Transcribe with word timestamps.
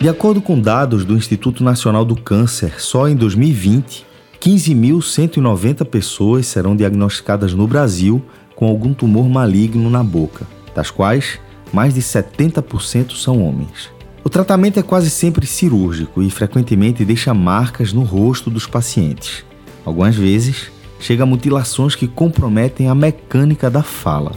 De 0.00 0.08
acordo 0.08 0.40
com 0.40 0.60
dados 0.60 1.04
do 1.04 1.16
Instituto 1.16 1.64
Nacional 1.64 2.04
do 2.04 2.14
Câncer, 2.14 2.80
só 2.80 3.08
em 3.08 3.16
2020, 3.16 4.06
15.190 4.40 5.84
pessoas 5.84 6.46
serão 6.46 6.76
diagnosticadas 6.76 7.52
no 7.52 7.66
Brasil 7.66 8.22
com 8.54 8.68
algum 8.68 8.94
tumor 8.94 9.28
maligno 9.28 9.90
na 9.90 10.04
boca, 10.04 10.46
das 10.72 10.88
quais 10.88 11.40
mais 11.72 11.94
de 11.94 12.00
70% 12.00 13.16
são 13.16 13.42
homens. 13.42 13.90
O 14.22 14.28
tratamento 14.28 14.78
é 14.78 14.84
quase 14.84 15.10
sempre 15.10 15.48
cirúrgico 15.48 16.22
e 16.22 16.30
frequentemente 16.30 17.04
deixa 17.04 17.34
marcas 17.34 17.92
no 17.92 18.04
rosto 18.04 18.48
dos 18.50 18.68
pacientes. 18.68 19.44
Algumas 19.84 20.14
vezes, 20.14 20.70
chega 21.00 21.24
a 21.24 21.26
mutilações 21.26 21.96
que 21.96 22.06
comprometem 22.06 22.88
a 22.88 22.94
mecânica 22.94 23.68
da 23.68 23.82
fala. 23.82 24.30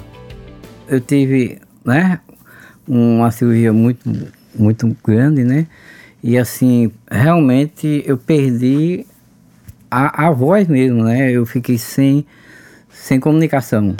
Eu 0.87 0.99
tive, 0.99 1.59
né, 1.85 2.19
uma 2.87 3.29
cirurgia 3.29 3.71
muito 3.71 4.09
muito 4.55 4.95
grande, 5.03 5.43
né? 5.43 5.67
E 6.23 6.37
assim, 6.37 6.91
realmente 7.09 8.03
eu 8.05 8.17
perdi 8.17 9.05
a, 9.89 10.27
a 10.27 10.31
voz 10.31 10.67
mesmo, 10.67 11.03
né? 11.03 11.31
Eu 11.31 11.45
fiquei 11.45 11.77
sem, 11.77 12.25
sem 12.89 13.19
comunicação. 13.19 13.95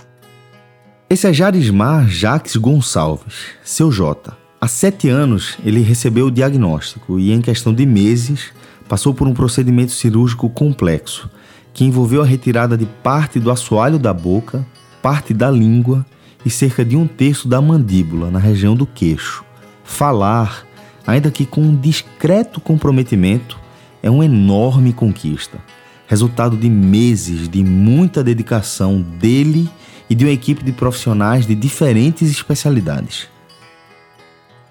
Esse 1.09 1.27
é 1.27 1.33
Jarismar 1.33 2.07
Jacques 2.07 2.55
Gonçalves, 2.55 3.47
seu 3.63 3.91
J. 3.91 4.37
Há 4.61 4.67
sete 4.67 5.09
anos 5.09 5.57
ele 5.65 5.81
recebeu 5.81 6.27
o 6.27 6.31
diagnóstico 6.31 7.19
e, 7.19 7.31
em 7.31 7.41
questão 7.41 7.73
de 7.73 7.85
meses, 7.85 8.53
passou 8.87 9.13
por 9.13 9.27
um 9.27 9.33
procedimento 9.33 9.91
cirúrgico 9.91 10.49
complexo 10.49 11.29
que 11.73 11.85
envolveu 11.85 12.21
a 12.21 12.25
retirada 12.25 12.77
de 12.77 12.85
parte 12.85 13.39
do 13.39 13.49
assoalho 13.49 13.97
da 13.97 14.13
boca, 14.13 14.65
parte 15.01 15.33
da 15.33 15.49
língua 15.49 16.05
e 16.45 16.49
cerca 16.49 16.83
de 16.83 16.95
um 16.95 17.07
terço 17.07 17.47
da 17.47 17.61
mandíbula 17.61 18.29
na 18.29 18.39
região 18.39 18.75
do 18.75 18.85
queixo. 18.85 19.43
Falar, 19.91 20.65
ainda 21.05 21.29
que 21.29 21.45
com 21.45 21.61
um 21.61 21.75
discreto 21.75 22.59
comprometimento, 22.59 23.59
é 24.01 24.09
uma 24.09 24.25
enorme 24.25 24.93
conquista, 24.93 25.59
resultado 26.07 26.57
de 26.57 26.69
meses 26.69 27.47
de 27.47 27.61
muita 27.61 28.23
dedicação 28.23 28.99
dele 29.01 29.69
e 30.09 30.15
de 30.15 30.25
uma 30.25 30.31
equipe 30.31 30.63
de 30.63 30.71
profissionais 30.71 31.45
de 31.45 31.53
diferentes 31.53 32.31
especialidades. 32.31 33.27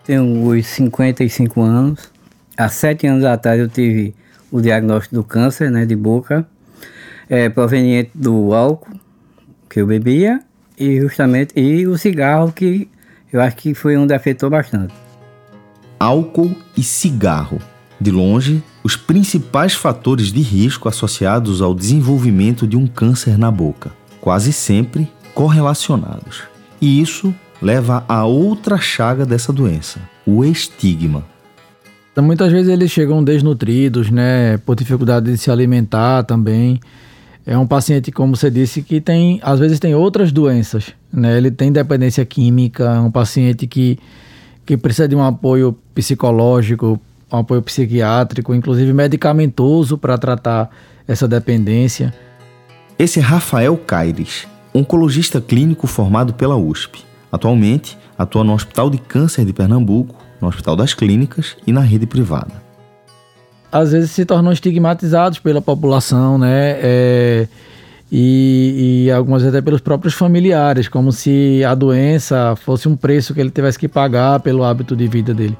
Tenho 0.05 0.43
hoje 0.43 0.65
55 0.65 1.61
anos. 1.63 2.11
Há 2.57 2.69
sete 2.69 3.07
anos 3.07 3.25
atrás 3.25 3.61
eu 3.61 3.69
tive 3.69 4.15
o 4.51 4.61
diagnóstico 4.61 5.15
do 5.15 5.23
câncer 5.23 5.71
né, 5.71 5.87
de 5.87 5.95
boca, 5.95 6.49
é, 7.29 7.49
proveniente 7.49 8.11
do 8.15 8.53
álcool 8.53 8.99
que 9.69 9.81
eu 9.81 9.87
bebia 9.87 10.41
e 10.77 10.99
justamente 10.99 11.53
e 11.55 11.87
o 11.87 11.97
cigarro 11.97 12.51
que 12.51 12.89
eu 13.33 13.41
acho 13.41 13.55
que 13.57 13.75
foi 13.75 13.97
onde 13.97 14.13
afetou 14.13 14.51
bastante 14.51 15.10
álcool 16.01 16.57
e 16.75 16.83
cigarro. 16.83 17.61
De 18.01 18.11
longe, 18.11 18.63
os 18.83 18.97
principais 18.97 19.75
fatores 19.75 20.33
de 20.33 20.41
risco 20.41 20.89
associados 20.89 21.61
ao 21.61 21.75
desenvolvimento 21.75 22.67
de 22.67 22.75
um 22.75 22.87
câncer 22.87 23.37
na 23.37 23.51
boca, 23.51 23.93
quase 24.23 24.55
sempre 24.55 25.07
correlacionados. 25.35 26.45
E 26.81 27.03
isso 27.03 27.35
leva 27.61 28.03
a 28.09 28.25
outra 28.25 28.79
chaga 28.79 29.27
dessa 29.27 29.53
doença, 29.53 30.01
o 30.27 30.43
estigma. 30.43 31.23
Muitas 32.17 32.51
vezes 32.51 32.69
eles 32.69 32.91
chegam 32.91 33.23
desnutridos, 33.23 34.11
né, 34.11 34.59
por 34.59 34.75
dificuldade 34.77 35.31
de 35.31 35.39
se 35.39 35.51
alimentar 35.51 36.23
também. 36.23 36.81
É 37.47 37.57
um 37.57 37.67
paciente, 37.67 38.11
como 38.11 38.37
você 38.37 38.51
disse, 38.51 38.83
que 38.83 39.01
tem, 39.01 39.41
às 39.43 39.59
vezes 39.59 39.79
tem 39.79 39.95
outras 39.95 40.31
doenças, 40.31 40.93
né? 41.13 41.37
Ele 41.39 41.51
tem 41.51 41.73
dependência 41.73 42.25
química, 42.25 42.85
é 42.85 43.01
um 43.01 43.11
paciente 43.11 43.67
que 43.67 43.99
que 44.71 44.77
precisa 44.77 45.09
de 45.09 45.17
um 45.17 45.25
apoio 45.25 45.77
psicológico, 45.93 47.01
um 47.33 47.39
apoio 47.39 47.61
psiquiátrico, 47.61 48.55
inclusive 48.55 48.93
medicamentoso 48.93 49.99
para 49.99 50.17
tratar 50.17 50.71
essa 51.09 51.27
dependência. 51.27 52.15
Esse 52.97 53.19
é 53.19 53.23
Rafael 53.23 53.77
Caires, 53.77 54.47
oncologista 54.73 55.41
clínico 55.41 55.89
formado 55.89 56.35
pela 56.35 56.55
USP. 56.55 57.05
Atualmente, 57.33 57.99
atua 58.17 58.45
no 58.45 58.55
Hospital 58.55 58.89
de 58.91 58.99
Câncer 58.99 59.45
de 59.45 59.53
Pernambuco, 59.53 60.15
no 60.41 60.47
Hospital 60.47 60.77
das 60.77 60.95
Clínicas 60.95 61.57
e 61.67 61.73
na 61.73 61.81
rede 61.81 62.07
privada. 62.07 62.63
Às 63.73 63.91
vezes 63.91 64.13
se 64.13 64.25
tornam 64.25 64.53
estigmatizados 64.53 65.41
pela 65.41 65.61
população, 65.61 66.39
né? 66.39 66.79
É 66.81 67.49
e, 68.11 69.05
e, 69.07 69.11
algumas 69.11 69.45
até 69.45 69.61
pelos 69.61 69.81
próprios 69.81 70.15
familiares, 70.15 70.89
como 70.89 71.13
se 71.13 71.63
a 71.65 71.75
doença 71.75 72.57
fosse 72.57 72.89
um 72.89 72.97
preço 72.97 73.33
que 73.33 73.41
ele 73.41 73.51
tivesse 73.51 73.79
que 73.79 73.89
pagar 73.89 74.41
pelo 74.41 74.65
hábito 74.65 74.97
de 74.97 75.07
vida 75.07 75.33
dele. 75.33 75.57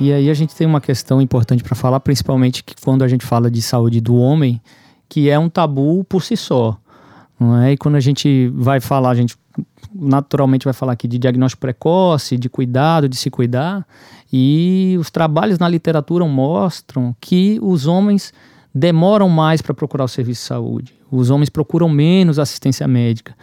E 0.00 0.12
aí 0.12 0.30
a 0.30 0.34
gente 0.34 0.56
tem 0.56 0.66
uma 0.66 0.80
questão 0.80 1.20
importante 1.20 1.62
para 1.62 1.76
falar, 1.76 2.00
principalmente 2.00 2.64
quando 2.82 3.04
a 3.04 3.08
gente 3.08 3.24
fala 3.24 3.50
de 3.50 3.62
saúde 3.62 4.00
do 4.00 4.16
homem, 4.16 4.60
que 5.08 5.28
é 5.28 5.38
um 5.38 5.48
tabu 5.48 6.02
por 6.04 6.22
si 6.22 6.36
só. 6.36 6.76
Não 7.38 7.56
é? 7.56 7.72
E 7.72 7.76
quando 7.76 7.94
a 7.94 8.00
gente 8.00 8.48
vai 8.54 8.80
falar, 8.80 9.10
a 9.10 9.14
gente 9.14 9.36
naturalmente 9.94 10.64
vai 10.64 10.72
falar 10.72 10.92
aqui 10.92 11.06
de 11.06 11.18
diagnóstico 11.18 11.60
precoce, 11.60 12.36
de 12.38 12.48
cuidado, 12.48 13.08
de 13.08 13.16
se 13.16 13.30
cuidar, 13.30 13.86
e 14.32 14.96
os 14.98 15.10
trabalhos 15.10 15.58
na 15.58 15.68
literatura 15.68 16.24
mostram 16.24 17.14
que 17.20 17.58
os 17.62 17.86
homens 17.86 18.32
demoram 18.74 19.28
mais 19.28 19.60
para 19.60 19.74
procurar 19.74 20.04
o 20.04 20.08
serviço 20.08 20.42
de 20.42 20.46
saúde. 20.46 20.99
Os 21.10 21.30
homens 21.30 21.48
procuram 21.48 21.88
menos 21.88 22.38
assistência 22.38 22.86
médica. 22.86 23.34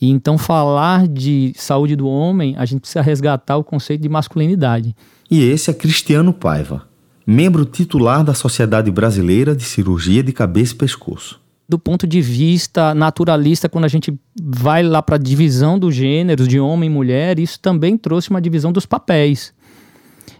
E 0.00 0.10
então 0.10 0.36
falar 0.36 1.06
de 1.08 1.52
saúde 1.56 1.96
do 1.96 2.06
homem, 2.06 2.54
a 2.58 2.64
gente 2.64 2.80
precisa 2.80 3.00
resgatar 3.00 3.56
o 3.56 3.64
conceito 3.64 4.02
de 4.02 4.08
masculinidade. 4.08 4.94
E 5.30 5.42
esse 5.42 5.70
é 5.70 5.74
Cristiano 5.74 6.32
Paiva, 6.32 6.86
membro 7.26 7.64
titular 7.64 8.22
da 8.22 8.34
Sociedade 8.34 8.90
Brasileira 8.90 9.56
de 9.56 9.64
Cirurgia 9.64 10.22
de 10.22 10.32
Cabeça 10.32 10.74
e 10.74 10.76
Pescoço. 10.76 11.40
Do 11.66 11.78
ponto 11.78 12.06
de 12.06 12.20
vista 12.20 12.94
naturalista, 12.94 13.70
quando 13.70 13.86
a 13.86 13.88
gente 13.88 14.12
vai 14.42 14.82
lá 14.82 15.00
para 15.00 15.16
a 15.16 15.18
divisão 15.18 15.78
dos 15.78 15.94
gêneros 15.94 16.46
de 16.46 16.60
homem 16.60 16.90
e 16.90 16.92
mulher, 16.92 17.38
isso 17.38 17.58
também 17.58 17.96
trouxe 17.96 18.28
uma 18.28 18.42
divisão 18.42 18.70
dos 18.70 18.84
papéis. 18.84 19.54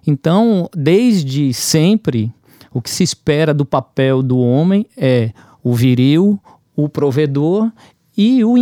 Então, 0.06 0.69
desde 0.77 1.55
sempre, 1.55 2.31
o 2.71 2.83
que 2.83 2.91
se 2.91 3.03
espera 3.03 3.55
do 3.55 3.65
papel 3.65 4.23
do 4.23 4.39
homem 4.39 4.87
é 4.99 5.31
o 5.62 5.73
viril, 5.73 6.39
o 6.77 6.89
provedor 6.89 7.71
e 8.17 8.45
o 8.45 8.57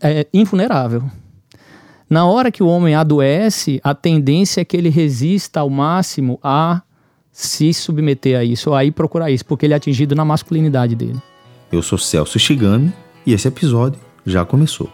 é, 0.00 0.26
invulnerável. 0.32 1.02
Na 2.08 2.26
hora 2.26 2.50
que 2.50 2.62
o 2.62 2.66
homem 2.66 2.94
adoece, 2.94 3.80
a 3.84 3.94
tendência 3.94 4.62
é 4.62 4.64
que 4.64 4.76
ele 4.76 4.88
resista 4.88 5.60
ao 5.60 5.68
máximo 5.68 6.38
a 6.42 6.82
se 7.30 7.72
submeter 7.72 8.38
a 8.38 8.42
isso, 8.42 8.70
ou 8.70 8.76
a 8.76 8.84
ir 8.84 8.92
procurar 8.92 9.30
isso, 9.30 9.44
porque 9.44 9.66
ele 9.66 9.74
é 9.74 9.76
atingido 9.76 10.14
na 10.14 10.24
masculinidade 10.24 10.96
dele. 10.96 11.20
Eu 11.70 11.82
sou 11.82 11.98
Celso 11.98 12.38
Shigami 12.38 12.92
e 13.26 13.34
esse 13.34 13.46
episódio 13.46 14.00
já 14.24 14.44
começou. 14.44 14.90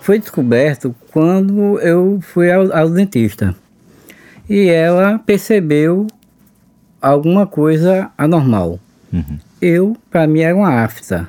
Foi 0.00 0.18
descoberto 0.18 0.94
quando 1.10 1.80
eu 1.80 2.20
fui 2.22 2.52
ao, 2.52 2.72
ao 2.72 2.90
dentista 2.90 3.54
e 4.48 4.68
ela 4.68 5.18
percebeu 5.18 6.06
alguma 7.00 7.46
coisa 7.46 8.10
anormal. 8.16 8.78
Uhum. 9.14 9.38
Eu, 9.62 9.96
para 10.10 10.26
mim, 10.26 10.40
era 10.40 10.56
uma 10.56 10.82
afta. 10.82 11.28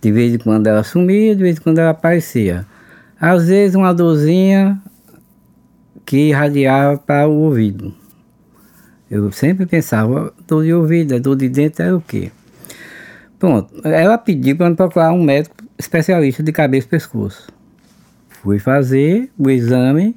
De 0.00 0.10
vez 0.10 0.34
em 0.34 0.38
quando 0.38 0.66
ela 0.66 0.82
sumia, 0.82 1.36
de 1.36 1.42
vez 1.42 1.58
em 1.58 1.60
quando 1.60 1.78
ela 1.78 1.90
aparecia. 1.90 2.66
Às 3.20 3.48
vezes 3.48 3.74
uma 3.74 3.92
dorzinha 3.92 4.80
que 6.06 6.28
irradiava 6.28 6.98
para 6.98 7.28
o 7.28 7.32
ouvido. 7.32 7.94
Eu 9.10 9.30
sempre 9.32 9.66
pensava, 9.66 10.32
dor 10.48 10.64
de 10.64 10.72
ouvido, 10.72 11.18
dor 11.20 11.36
de 11.36 11.48
dente 11.48 11.82
é 11.82 11.92
o 11.92 12.00
quê? 12.00 12.32
Pronto, 13.38 13.74
ela 13.86 14.16
pediu 14.16 14.56
para 14.56 14.74
procurar 14.74 15.12
um 15.12 15.22
médico 15.22 15.56
especialista 15.78 16.42
de 16.42 16.52
cabeça 16.52 16.86
e 16.86 16.90
pescoço. 16.90 17.48
Fui 18.42 18.58
fazer 18.58 19.30
o 19.38 19.50
exame, 19.50 20.16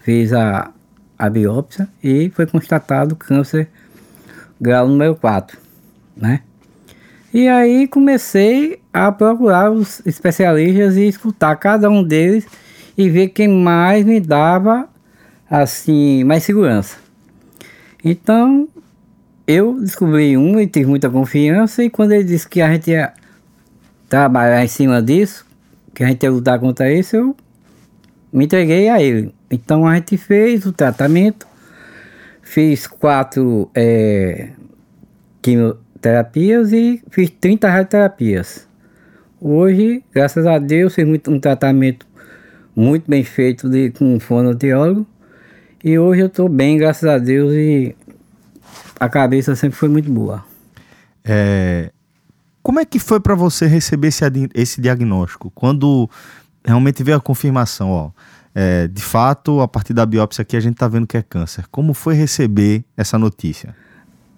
fiz 0.00 0.32
a, 0.32 0.70
a 1.18 1.28
biópsia 1.28 1.88
e 2.02 2.30
foi 2.30 2.46
constatado 2.46 3.16
câncer 3.16 3.68
grau 4.60 4.88
número 4.88 5.14
4, 5.16 5.58
né? 6.16 6.40
E 7.32 7.48
aí 7.48 7.86
comecei 7.86 8.80
a 8.92 9.12
procurar 9.12 9.70
os 9.70 10.00
especialistas 10.06 10.96
e 10.96 11.06
escutar 11.06 11.54
cada 11.56 11.90
um 11.90 12.02
deles 12.02 12.46
e 12.96 13.10
ver 13.10 13.28
quem 13.28 13.48
mais 13.48 14.04
me 14.04 14.18
dava 14.20 14.88
assim 15.50 16.24
mais 16.24 16.44
segurança. 16.44 16.96
Então 18.02 18.68
eu 19.46 19.78
descobri 19.80 20.36
um 20.36 20.58
e 20.58 20.66
tive 20.66 20.86
muita 20.86 21.10
confiança 21.10 21.84
e 21.84 21.90
quando 21.90 22.12
ele 22.12 22.24
disse 22.24 22.48
que 22.48 22.60
a 22.60 22.72
gente 22.72 22.90
ia 22.90 23.12
trabalhar 24.08 24.64
em 24.64 24.68
cima 24.68 25.02
disso, 25.02 25.44
que 25.94 26.02
a 26.02 26.08
gente 26.08 26.22
ia 26.22 26.30
lutar 26.30 26.58
contra 26.58 26.90
isso, 26.90 27.16
eu 27.16 27.36
me 28.32 28.46
entreguei 28.46 28.88
a 28.88 29.00
ele. 29.02 29.34
Então 29.50 29.86
a 29.86 29.94
gente 29.94 30.16
fez 30.16 30.64
o 30.64 30.72
tratamento 30.72 31.46
Fiz 32.46 32.86
quatro 32.86 33.68
é, 33.74 34.50
quimioterapias 36.06 36.72
e 36.72 37.02
fiz 37.10 37.30
30 37.40 37.68
radioterapias. 37.68 38.66
Hoje, 39.40 40.04
graças 40.14 40.46
a 40.46 40.58
Deus, 40.58 40.94
fiz 40.94 41.06
muito, 41.06 41.30
um 41.30 41.40
tratamento 41.40 42.06
muito 42.74 43.10
bem 43.10 43.24
feito 43.24 43.68
de, 43.68 43.90
com 43.90 44.14
um 44.14 44.20
fonoaudiólogo 44.20 45.06
E 45.82 45.98
hoje 45.98 46.22
eu 46.22 46.26
estou 46.26 46.48
bem, 46.48 46.78
graças 46.78 47.08
a 47.08 47.18
Deus, 47.18 47.52
e 47.52 47.94
a 48.98 49.08
cabeça 49.08 49.54
sempre 49.56 49.76
foi 49.76 49.88
muito 49.88 50.10
boa. 50.10 50.44
É, 51.24 51.90
como 52.62 52.78
é 52.78 52.84
que 52.84 52.98
foi 52.98 53.20
para 53.20 53.34
você 53.34 53.66
receber 53.66 54.08
esse, 54.08 54.24
esse 54.54 54.80
diagnóstico? 54.80 55.50
Quando 55.54 56.08
realmente 56.64 57.02
veio 57.02 57.16
a 57.16 57.20
confirmação, 57.20 57.90
ó, 57.90 58.10
é, 58.54 58.86
de 58.88 59.02
fato, 59.02 59.60
a 59.60 59.68
partir 59.68 59.92
da 59.92 60.06
biópsia 60.06 60.42
aqui 60.42 60.56
a 60.56 60.60
gente 60.60 60.74
está 60.74 60.88
vendo 60.88 61.06
que 61.06 61.16
é 61.16 61.22
câncer. 61.22 61.66
Como 61.70 61.92
foi 61.92 62.14
receber 62.14 62.84
essa 62.96 63.18
notícia? 63.18 63.74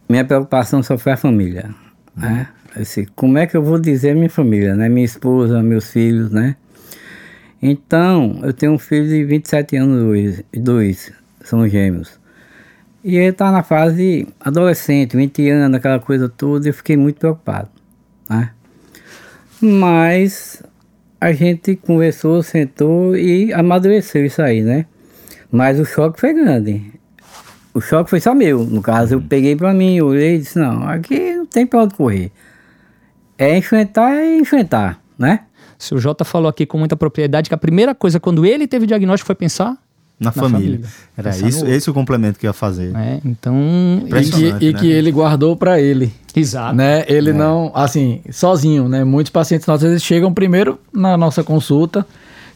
Minha 0.09 0.25
preocupação 0.25 0.83
só 0.83 0.97
foi 0.97 1.13
a 1.13 1.17
família, 1.17 1.69
né? 2.17 2.49
Assim, 2.75 3.07
como 3.15 3.37
é 3.39 3.47
que 3.47 3.57
eu 3.57 3.63
vou 3.63 3.79
dizer 3.79 4.15
minha 4.15 4.31
família, 4.31 4.75
né? 4.75 4.89
Minha 4.89 5.05
esposa, 5.05 5.63
meus 5.63 5.91
filhos, 5.91 6.31
né? 6.31 6.57
Então, 7.61 8.41
eu 8.43 8.53
tenho 8.53 8.73
um 8.73 8.79
filho 8.79 9.07
de 9.07 9.25
27 9.25 9.77
anos, 9.77 10.05
dois, 10.05 10.45
dois 10.55 11.13
são 11.43 11.69
gêmeos. 11.69 12.19
E 13.03 13.17
ele 13.17 13.31
está 13.31 13.51
na 13.51 13.63
fase 13.63 14.27
adolescente, 14.41 15.17
20 15.17 15.49
anos, 15.51 15.77
aquela 15.77 15.99
coisa 15.99 16.29
toda, 16.29 16.67
e 16.67 16.71
eu 16.71 16.75
fiquei 16.75 16.97
muito 16.97 17.19
preocupado, 17.19 17.69
né? 18.29 18.51
Mas 19.61 20.63
a 21.21 21.33
gente 21.33 21.75
conversou, 21.77 22.43
sentou 22.43 23.17
e 23.17 23.53
amadureceu 23.53 24.25
isso 24.25 24.41
aí, 24.41 24.63
né? 24.63 24.87
Mas 25.51 25.81
o 25.81 25.85
choque 25.85 26.21
foi 26.21 26.33
grande. 26.33 26.98
O 27.79 27.81
choque 27.81 28.11
foi 28.11 28.21
só 28.21 28.35
meu. 28.35 28.65
No 28.65 28.83
caso, 28.83 29.15
eu 29.15 29.21
peguei 29.21 29.55
para 29.55 29.73
mim, 29.73 30.01
olhei 30.01 30.35
e 30.35 30.39
disse, 30.39 30.59
não, 30.59 30.89
aqui 30.89 31.33
não 31.35 31.47
tem 31.47 31.65
para 31.65 31.85
onde 31.85 31.95
correr. 31.95 32.33
É 33.39 33.57
enfrentar, 33.57 34.11
é 34.17 34.37
enfrentar, 34.37 35.01
né? 35.17 35.41
O 35.79 35.83
seu 35.83 35.99
Jota 35.99 36.25
falou 36.25 36.49
aqui 36.49 36.67
com 36.67 36.77
muita 36.77 36.97
propriedade 36.97 37.49
que 37.49 37.55
a 37.55 37.59
primeira 37.59 37.95
coisa, 37.95 38.19
quando 38.19 38.45
ele 38.45 38.67
teve 38.67 38.85
o 38.85 38.87
diagnóstico, 38.87 39.27
foi 39.27 39.37
pensar 39.37 39.77
na, 40.19 40.27
na 40.27 40.33
família. 40.33 40.61
família. 40.61 40.89
Era 41.17 41.31
isso, 41.49 41.65
esse 41.67 41.89
o 41.89 41.95
complemento 41.95 42.37
que 42.37 42.47
ia 42.47 42.53
fazer. 42.53 42.93
É, 42.97 43.21
então. 43.25 43.55
E 44.07 44.31
que, 44.31 44.53
né? 44.53 44.59
e 44.61 44.75
que 44.75 44.91
ele 44.91 45.13
guardou 45.13 45.57
para 45.57 45.81
ele. 45.81 46.13
Exato. 46.35 46.75
Né? 46.75 47.05
Ele 47.07 47.31
é. 47.31 47.33
não, 47.33 47.71
assim, 47.77 48.23
sozinho, 48.33 48.89
né? 48.89 49.05
Muitos 49.05 49.31
pacientes 49.31 49.69
nossos 49.69 49.89
eles 49.89 50.03
chegam 50.03 50.35
primeiro 50.35 50.81
na 50.93 51.17
nossa 51.17 51.45
consulta 51.45 52.05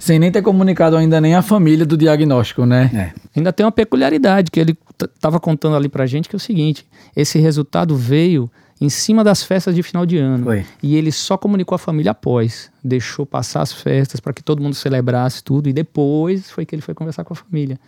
sem 0.03 0.19
nem 0.19 0.33
ter 0.33 0.43
comunicado 0.43 0.97
ainda 0.97 1.21
nem 1.21 1.37
a 1.37 1.43
família 1.43 1.87
do 1.87 1.97
diagnóstico, 1.97 2.67
né? 2.67 2.91
É. 2.93 3.39
Ainda 3.39 3.53
tem 3.53 3.65
uma 3.65 3.71
peculiaridade 3.71 4.51
que 4.51 4.59
ele 4.59 4.77
estava 5.15 5.39
contando 5.39 5.77
ali 5.77 5.89
pra 5.89 6.07
gente 6.07 6.29
que 6.29 6.35
é 6.35 6.39
o 6.39 6.41
seguinte: 6.41 6.85
esse 7.15 7.39
resultado 7.39 7.95
veio 7.95 8.51
em 8.81 8.89
cima 8.89 9.23
das 9.23 9.45
festas 9.45 9.77
de 9.77 9.81
final 9.81 10.05
de 10.05 10.19
ano. 10.19 10.43
Foi. 10.43 10.67
E 10.83 10.97
ele 10.97 11.13
só 11.13 11.37
comunicou 11.37 11.77
a 11.77 11.79
família 11.79 12.11
após. 12.11 12.69
Deixou 12.83 13.25
passar 13.25 13.63
as 13.63 13.73
festas 13.73 14.19
para 14.19 14.33
que 14.33 14.43
todo 14.43 14.61
mundo 14.61 14.75
celebrasse 14.75 15.41
tudo. 15.41 15.69
E 15.69 15.73
depois 15.73 16.51
foi 16.51 16.67
que 16.67 16.75
ele 16.75 16.83
foi 16.83 16.95
conversar 16.95 17.23
com 17.23 17.33
a 17.33 17.37
família. 17.37 17.79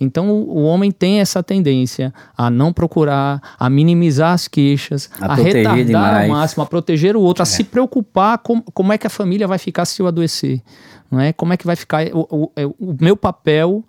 Então 0.00 0.30
o, 0.30 0.62
homem 0.62 0.90
tem 0.90 1.20
essa 1.20 1.42
tendência 1.42 2.12
a 2.36 2.48
não 2.48 2.72
procurar, 2.72 3.40
a 3.58 3.68
minimizar 3.68 4.32
as 4.32 4.48
queixas, 4.48 5.10
a, 5.20 5.32
a 5.32 5.34
retardar 5.34 5.84
demais. 5.84 6.30
ao 6.30 6.36
máximo, 6.36 6.62
a 6.62 6.66
proteger 6.66 7.16
o 7.16 7.20
outro, 7.20 7.42
é. 7.42 7.44
a 7.44 7.46
se 7.46 7.64
preocupar 7.64 8.38
com 8.38 8.62
como 8.62 8.92
é 8.92 8.98
que 8.98 9.06
a 9.06 9.10
família 9.10 9.46
vai 9.46 9.58
ficar 9.58 9.84
se 9.84 10.00
eu 10.00 10.06
adoecer. 10.06 10.62
Não 11.10 11.20
é? 11.20 11.32
Como 11.32 11.52
é 11.52 11.56
que 11.56 11.66
vai 11.66 11.76
ficar 11.76 12.06
o, 12.14 12.26
o, 12.30 12.52
é, 12.56 12.64
o 12.64 12.96
meu 13.00 13.16
papel 13.16 13.84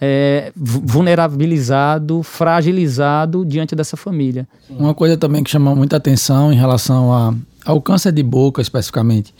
é, 0.00 0.52
vulnerabilizado, 0.54 2.22
fragilizado 2.22 3.44
diante 3.44 3.74
dessa 3.74 3.96
família. 3.96 4.46
Uma 4.68 4.94
coisa 4.94 5.16
também 5.16 5.42
que 5.42 5.50
chama 5.50 5.74
muita 5.74 5.96
atenção 5.96 6.52
em 6.52 6.56
relação 6.56 7.12
a, 7.12 7.34
ao 7.64 7.80
câncer 7.80 8.12
de 8.12 8.22
boca 8.22 8.60
especificamente 8.60 9.34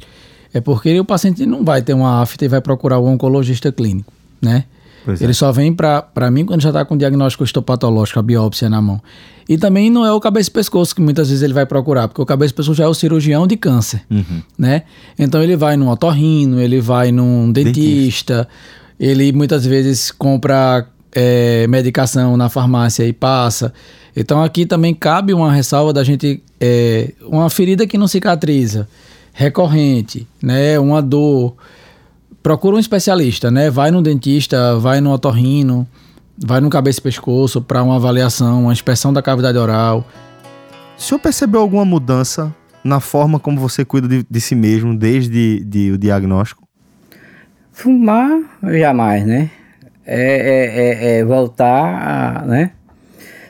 é 0.52 0.60
porque 0.60 0.98
o 0.98 1.04
paciente 1.04 1.44
não 1.44 1.62
vai 1.62 1.82
ter 1.82 1.92
uma 1.92 2.22
afta 2.22 2.44
e 2.44 2.48
vai 2.48 2.60
procurar 2.60 2.98
o 2.98 3.04
oncologista 3.04 3.70
clínico, 3.70 4.10
né? 4.40 4.64
Pois 5.06 5.22
Ele 5.22 5.30
é. 5.30 5.34
só 5.34 5.50
vem 5.50 5.72
para 5.72 6.30
mim 6.30 6.44
quando 6.44 6.60
já 6.60 6.68
está 6.68 6.84
com 6.84 6.96
diagnóstico 6.96 7.44
histopatológico, 7.44 8.18
a 8.18 8.22
biópsia 8.22 8.68
na 8.68 8.82
mão. 8.82 9.00
E 9.48 9.56
também 9.56 9.88
não 9.88 10.04
é 10.04 10.12
o 10.12 10.20
cabeça 10.20 10.50
e 10.50 10.52
pescoço 10.52 10.94
que 10.94 11.00
muitas 11.00 11.28
vezes 11.28 11.42
ele 11.42 11.54
vai 11.54 11.64
procurar, 11.64 12.08
porque 12.08 12.20
o 12.20 12.26
cabeça 12.26 12.52
e 12.52 12.56
pescoço 12.56 12.76
já 12.76 12.84
é 12.84 12.88
o 12.88 12.94
cirurgião 12.94 13.46
de 13.46 13.56
câncer, 13.56 14.02
uhum. 14.10 14.42
né? 14.58 14.82
Então 15.18 15.40
ele 15.42 15.56
vai 15.56 15.76
num 15.76 15.88
otorrino, 15.88 16.60
ele 16.60 16.80
vai 16.80 17.12
num 17.12 17.50
dentista. 17.50 17.78
dentista 17.78 18.48
ele 18.98 19.32
muitas 19.32 19.64
vezes 19.64 20.10
compra 20.10 20.86
é, 21.14 21.66
medicação 21.66 22.36
na 22.36 22.48
farmácia 22.48 23.04
e 23.06 23.12
passa. 23.12 23.72
Então 24.14 24.42
aqui 24.42 24.64
também 24.64 24.94
cabe 24.94 25.34
uma 25.34 25.52
ressalva 25.52 25.92
da 25.92 26.02
gente, 26.02 26.42
é, 26.60 27.12
uma 27.22 27.48
ferida 27.50 27.86
que 27.86 27.98
não 27.98 28.08
cicatriza, 28.08 28.88
recorrente, 29.32 30.26
né, 30.42 30.78
uma 30.78 31.02
dor, 31.02 31.54
procura 32.46 32.76
um 32.76 32.78
especialista, 32.78 33.50
né, 33.50 33.68
vai 33.68 33.90
no 33.90 34.00
dentista, 34.00 34.78
vai 34.78 35.00
no 35.00 35.10
otorrino, 35.10 35.84
vai 36.38 36.60
no 36.60 36.70
cabeça 36.70 37.00
e 37.00 37.02
pescoço 37.02 37.60
para 37.60 37.82
uma 37.82 37.96
avaliação, 37.96 38.62
uma 38.62 38.72
inspeção 38.72 39.12
da 39.12 39.20
cavidade 39.20 39.58
oral. 39.58 40.06
O 40.96 41.02
senhor 41.02 41.18
percebeu 41.18 41.60
alguma 41.60 41.84
mudança 41.84 42.54
na 42.84 43.00
forma 43.00 43.40
como 43.40 43.58
você 43.58 43.84
cuida 43.84 44.06
de, 44.06 44.24
de 44.30 44.40
si 44.40 44.54
mesmo 44.54 44.96
desde 44.96 45.58
de, 45.64 45.90
o 45.90 45.98
diagnóstico? 45.98 46.62
Fumar, 47.72 48.38
jamais, 48.62 49.26
né? 49.26 49.50
É, 50.06 50.20
é, 50.20 51.16
é, 51.16 51.18
é 51.18 51.24
voltar 51.24 51.66
a, 51.66 52.46
né? 52.46 52.70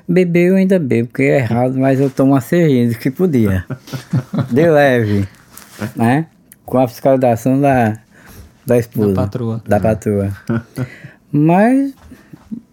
Beber 0.08 0.52
eu 0.52 0.56
ainda 0.56 0.78
bebo, 0.78 1.08
porque 1.08 1.25
é 1.25 1.40
errado, 1.40 1.78
mas 1.78 2.00
eu 2.00 2.08
tomo 2.08 2.32
uma 2.32 2.40
cerveja 2.40 2.96
que 2.96 3.10
podia. 3.10 3.62
De 4.50 4.66
leve, 4.70 5.28
né? 5.94 6.28
Com 6.64 6.78
a 6.78 6.88
fiscalização 6.88 7.60
da, 7.60 7.98
da 8.66 8.76
esposa. 8.78 9.12
Da 9.12 9.22
patroa. 9.22 9.62
Da 9.66 9.80
patroa. 9.80 10.32
Mas 11.30 11.94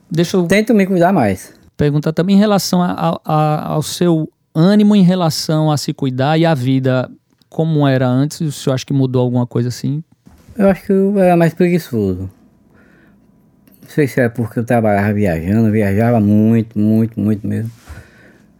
Deixa 0.10 0.38
eu... 0.38 0.45
tento 0.48 0.74
me 0.74 0.86
cuidar 0.86 1.12
mais. 1.12 1.54
Perguntar 1.75 2.13
também 2.13 2.36
em 2.36 2.40
relação 2.40 2.81
a, 2.81 3.19
a, 3.25 3.68
ao 3.74 3.81
seu 3.81 4.30
ânimo 4.54 4.95
em 4.95 5.04
relação 5.04 5.72
a 5.72 5.78
se 5.78 5.94
cuidar 5.94 6.38
e 6.38 6.45
a 6.45 6.54
vida 6.54 7.10
como 7.50 7.88
era 7.88 8.07
antes. 8.07 8.42
O 8.42 8.51
senhor 8.51 8.75
acha 8.75 8.86
que 8.86 8.94
mudou 8.94 9.22
alguma 9.22 9.48
coisa 9.48 9.69
assim? 9.69 10.04
Eu 10.56 10.69
acho 10.69 10.86
que 10.86 10.92
eu 10.92 11.18
era 11.19 11.36
mais 11.36 11.54
preguiçoso. 11.54 12.30
Não 13.81 13.89
sei 13.89 14.07
se 14.07 14.22
é 14.22 14.30
porque 14.30 14.60
eu 14.60 14.63
trabalhava 14.63 15.13
viajando, 15.13 15.68
eu 15.68 15.72
viajava 15.72 16.19
muito, 16.19 16.78
muito, 16.78 17.19
muito 17.19 17.48
mesmo. 17.48 17.72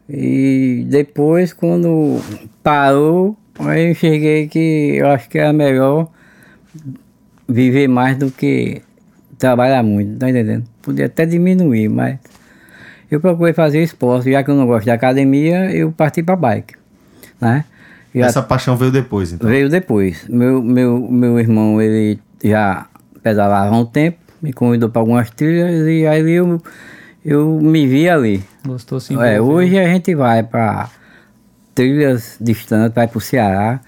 E 0.10 0.86
depois, 0.90 1.54
quando 1.54 2.20
parou, 2.62 3.38
aí 3.60 3.90
eu 3.90 3.96
cheguei 3.96 4.48
que 4.48 4.98
eu 4.98 5.08
acho 5.08 5.30
que 5.30 5.38
era 5.38 5.54
melhor 5.54 6.10
viver 7.54 7.88
mais 7.88 8.18
do 8.18 8.32
que 8.32 8.82
trabalhar 9.38 9.84
muito, 9.84 10.18
tá 10.18 10.30
entendendo? 10.30 10.66
Podia 10.82 11.06
até 11.06 11.26
diminuir, 11.26 11.88
mas 11.88 12.18
eu 13.10 13.20
procurei 13.20 13.54
fazer 13.54 13.84
esporte, 13.84 14.32
já 14.32 14.44
que 14.44 14.50
eu 14.50 14.56
não 14.56 14.66
gosto 14.66 14.86
de 14.86 14.92
academia, 14.92 15.72
eu 15.72 15.92
parti 15.92 16.24
para 16.24 16.36
bike, 16.36 16.74
né? 17.40 17.66
Já 18.14 18.26
Essa 18.26 18.42
paixão 18.42 18.76
veio 18.76 18.92
depois, 18.92 19.32
então? 19.32 19.50
Veio 19.50 19.70
depois. 19.70 20.28
Meu, 20.28 20.62
meu, 20.62 21.00
meu 21.00 21.40
irmão, 21.40 21.82
ele 21.82 22.20
já 22.44 22.88
pedalava 23.22 23.76
há 23.76 23.80
um 23.80 23.86
tempo, 23.86 24.18
me 24.42 24.54
convidou 24.54 24.90
para 24.90 25.02
algumas 25.02 25.30
trilhas 25.32 25.88
e 25.88 26.06
aí 26.06 26.32
eu, 26.32 26.62
eu 27.26 27.60
me 27.60 27.88
vi 27.88 28.10
ali. 28.10 28.44
Gostou 28.66 29.00
sim. 29.00 29.20
É, 29.22 29.42
hoje 29.42 29.80
a 29.80 29.88
gente 29.88 30.14
vai 30.14 30.44
para 30.44 30.90
trilhas 31.74 32.38
distantes, 32.40 32.94
vai 32.94 33.08
para 33.08 33.18
o 33.18 33.22
Ceará, 33.22 33.80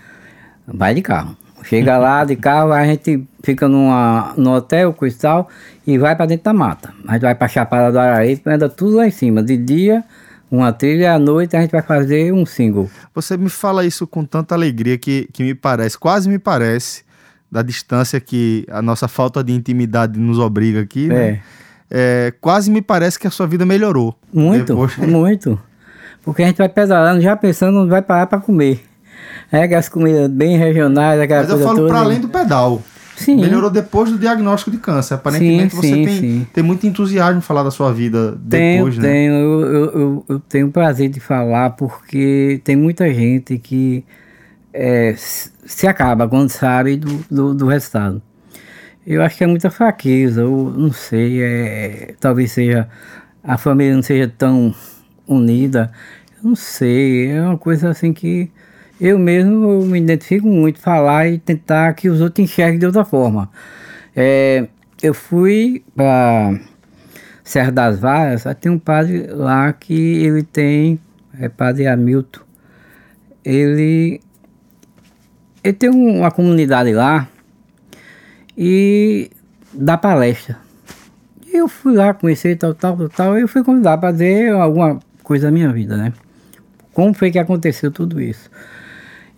vai 0.67 0.95
de 0.95 1.01
carro. 1.01 1.37
Chega 1.65 1.97
lá 1.97 2.23
de 2.23 2.35
carro, 2.35 2.71
a 2.71 2.85
gente 2.85 3.27
fica 3.43 3.67
numa, 3.67 4.33
no 4.37 4.53
hotel, 4.53 4.93
cristal, 4.93 5.49
e 5.85 5.97
vai 5.97 6.15
para 6.15 6.27
dentro 6.27 6.45
da 6.45 6.53
mata. 6.53 6.93
A 7.07 7.13
gente 7.13 7.23
vai 7.23 7.35
para 7.35 7.47
Chapada 7.47 7.91
do 7.91 7.99
Araípe, 7.99 8.49
anda 8.49 8.69
tudo 8.69 8.97
lá 8.97 9.07
em 9.07 9.11
cima. 9.11 9.41
De 9.43 9.57
dia 9.57 10.03
uma 10.49 10.71
trilha 10.71 11.13
à 11.13 11.19
noite 11.19 11.55
a 11.55 11.61
gente 11.61 11.71
vai 11.71 11.81
fazer 11.81 12.31
um 12.31 12.45
single. 12.45 12.89
Você 13.13 13.35
me 13.35 13.49
fala 13.49 13.85
isso 13.85 14.05
com 14.07 14.23
tanta 14.23 14.55
alegria 14.55 14.97
que, 14.97 15.27
que 15.33 15.43
me 15.43 15.55
parece, 15.55 15.97
quase 15.97 16.29
me 16.29 16.39
parece, 16.39 17.03
da 17.51 17.61
distância 17.61 18.19
que 18.19 18.65
a 18.69 18.81
nossa 18.81 19.07
falta 19.07 19.43
de 19.43 19.53
intimidade 19.53 20.19
nos 20.19 20.39
obriga 20.39 20.81
aqui, 20.81 21.07
né? 21.07 21.29
É. 21.29 21.39
É, 21.87 22.33
quase 22.41 22.71
me 22.71 22.81
parece 22.81 23.19
que 23.19 23.27
a 23.27 23.29
sua 23.29 23.45
vida 23.45 23.65
melhorou. 23.65 24.17
Muito, 24.33 24.73
depois. 24.73 24.97
muito. 24.97 25.59
Porque 26.23 26.41
a 26.41 26.47
gente 26.47 26.57
vai 26.57 26.67
pedalando 26.67 27.21
já 27.21 27.35
pensando 27.35 27.79
não 27.79 27.87
vai 27.87 28.01
parar 28.01 28.25
para 28.25 28.39
comer. 28.39 28.83
É 29.51 29.63
aquelas 29.63 29.89
comidas 29.89 30.29
bem 30.29 30.57
regionais, 30.57 31.19
aquela 31.19 31.41
Mas 31.41 31.49
eu 31.51 31.59
falo 31.59 31.87
para 31.87 31.99
além 31.99 32.19
do 32.19 32.29
pedal. 32.29 32.81
Sim. 33.15 33.37
Melhorou 33.37 33.69
depois 33.69 34.11
do 34.11 34.17
diagnóstico 34.17 34.71
de 34.71 34.77
câncer. 34.77 35.15
Aparentemente 35.15 35.73
sim, 35.73 35.81
você 35.81 35.87
sim, 35.87 36.05
tem, 36.05 36.19
sim. 36.19 36.47
tem 36.53 36.63
muito 36.63 36.85
entusiasmo 36.85 37.39
em 37.39 37.41
falar 37.41 37.63
da 37.63 37.71
sua 37.71 37.93
vida 37.93 38.37
tenho, 38.49 38.85
depois, 38.85 38.97
né? 38.97 39.09
Tenho, 39.09 39.33
eu, 39.33 39.61
eu, 39.65 40.25
eu 40.27 40.39
tenho 40.39 40.69
prazer 40.69 41.09
de 41.09 41.19
falar 41.19 41.71
porque 41.71 42.59
tem 42.63 42.75
muita 42.75 43.11
gente 43.13 43.57
que 43.57 44.03
é, 44.73 45.15
se 45.17 45.87
acaba 45.87 46.27
quando 46.27 46.49
sabe 46.49 46.97
do, 46.97 47.25
do, 47.31 47.53
do, 47.53 47.67
resultado. 47.67 48.21
Eu 49.07 49.21
acho 49.21 49.37
que 49.37 49.43
é 49.43 49.47
muita 49.47 49.71
fraqueza, 49.71 50.41
eu 50.41 50.73
não 50.75 50.91
sei, 50.91 51.41
é, 51.41 52.15
talvez 52.19 52.51
seja 52.51 52.89
a 53.41 53.57
família 53.57 53.95
não 53.95 54.01
seja 54.01 54.31
tão 54.35 54.73
unida, 55.27 55.91
eu 56.37 56.49
não 56.49 56.55
sei, 56.55 57.31
é 57.31 57.41
uma 57.41 57.57
coisa 57.57 57.89
assim 57.89 58.11
que 58.11 58.51
eu 58.99 59.19
mesmo 59.19 59.85
me 59.85 59.99
identifico 59.99 60.47
muito 60.47 60.79
falar 60.79 61.27
e 61.27 61.37
tentar 61.37 61.93
que 61.93 62.09
os 62.09 62.21
outros 62.21 62.43
enxerguem 62.43 62.79
de 62.79 62.85
outra 62.85 63.03
forma. 63.03 63.49
É, 64.15 64.67
eu 65.01 65.13
fui 65.13 65.83
para 65.95 66.57
Serra 67.43 67.71
das 67.71 67.99
Varas, 67.99 68.45
tem 68.59 68.71
um 68.71 68.79
padre 68.79 69.27
lá 69.27 69.73
que 69.73 69.93
ele 69.93 70.43
tem, 70.43 70.99
é 71.39 71.49
padre 71.49 71.87
Hamilton, 71.87 72.39
ele, 73.43 74.21
ele 75.63 75.73
tem 75.73 75.89
uma 75.89 76.31
comunidade 76.31 76.93
lá 76.93 77.27
e 78.57 79.29
dá 79.73 79.97
palestra. 79.97 80.57
Eu 81.51 81.67
fui 81.67 81.95
lá 81.95 82.13
conhecer 82.13 82.57
tal, 82.57 82.73
tal, 82.73 82.97
tal, 82.97 83.09
tal, 83.09 83.37
e 83.37 83.41
eu 83.41 83.47
fui 83.47 83.63
convidado 83.63 84.01
para 84.01 84.11
fazer 84.11 84.51
alguma 84.51 84.99
coisa 85.23 85.47
da 85.47 85.51
minha 85.51 85.71
vida, 85.71 85.95
né? 85.95 86.13
Como 86.93 87.13
foi 87.13 87.31
que 87.31 87.39
aconteceu 87.39 87.91
tudo 87.91 88.21
isso? 88.21 88.49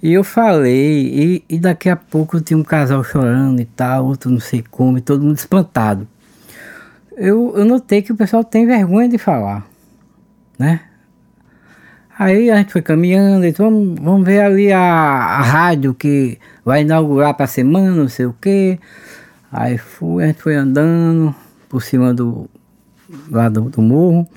E 0.02 0.14
eu 0.14 0.24
falei, 0.24 1.44
e, 1.50 1.56
e 1.56 1.60
daqui 1.60 1.90
a 1.90 1.96
pouco 1.96 2.40
tinha 2.40 2.58
um 2.58 2.64
casal 2.64 3.04
chorando 3.04 3.60
e 3.60 3.66
tal, 3.66 4.06
outro 4.06 4.30
não 4.30 4.40
sei 4.40 4.64
como, 4.70 4.98
e 4.98 5.02
todo 5.02 5.24
mundo 5.24 5.38
espantado. 5.38 6.08
Eu, 7.16 7.54
eu 7.58 7.66
notei 7.66 8.04
que 8.04 8.12
o 8.12 8.16
pessoal 8.16 8.44
tem 8.44 8.68
vergonha 8.68 9.10
de 9.10 9.18
falar, 9.18 9.66
né? 10.58 10.82
Aí 12.18 12.50
a 12.50 12.58
gente 12.58 12.72
foi 12.72 12.82
caminhando, 12.82 13.46
e 13.46 13.52
vamos, 13.52 14.00
vamos 14.00 14.26
ver 14.26 14.42
ali 14.42 14.72
a, 14.72 14.80
a 14.80 15.42
rádio 15.42 15.94
que 15.94 16.40
vai 16.64 16.82
inaugurar 16.82 17.34
para 17.34 17.46
a 17.46 17.48
semana, 17.48 17.92
não 17.92 18.08
sei 18.08 18.26
o 18.26 18.36
quê. 18.40 18.80
Aí 19.52 19.78
fui, 19.78 20.24
a 20.24 20.28
gente 20.28 20.42
foi 20.42 20.56
andando 20.56 21.34
por 21.70 21.82
cima 21.82 22.14
do, 22.14 22.50
lá 23.30 23.50
do, 23.50 23.62
do 23.70 23.82
morro. 23.82 24.28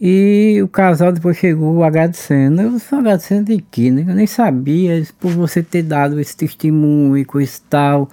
E 0.00 0.60
o 0.62 0.68
casal 0.68 1.10
depois 1.10 1.36
chegou 1.38 1.82
agradecendo. 1.82 2.60
Eu 2.60 2.78
sou 2.78 2.98
agradecendo 2.98 3.46
de 3.46 3.62
quê, 3.70 3.90
né? 3.90 4.04
Eu 4.06 4.14
nem 4.14 4.26
sabia 4.26 5.02
por 5.18 5.30
você 5.30 5.62
ter 5.62 5.82
dado 5.82 6.20
esse 6.20 6.36
testemunho 6.36 7.16
e 7.16 7.24
coisa 7.24 7.56
e 7.56 7.70
tal. 7.70 8.08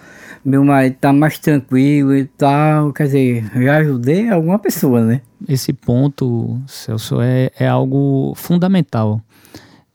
Meu 0.45 0.63
marido 0.63 0.95
tá 0.99 1.11
mais 1.11 1.37
tranquilo 1.37 2.15
e 2.15 2.25
tal. 2.25 2.93
Quer 2.93 3.03
dizer, 3.03 3.51
já 3.61 3.77
ajudei 3.77 4.29
alguma 4.29 4.57
pessoa, 4.59 5.01
né? 5.03 5.21
Esse 5.47 5.73
ponto, 5.73 6.57
Celso, 6.67 7.19
é, 7.21 7.51
é 7.59 7.67
algo 7.67 8.33
fundamental. 8.35 9.21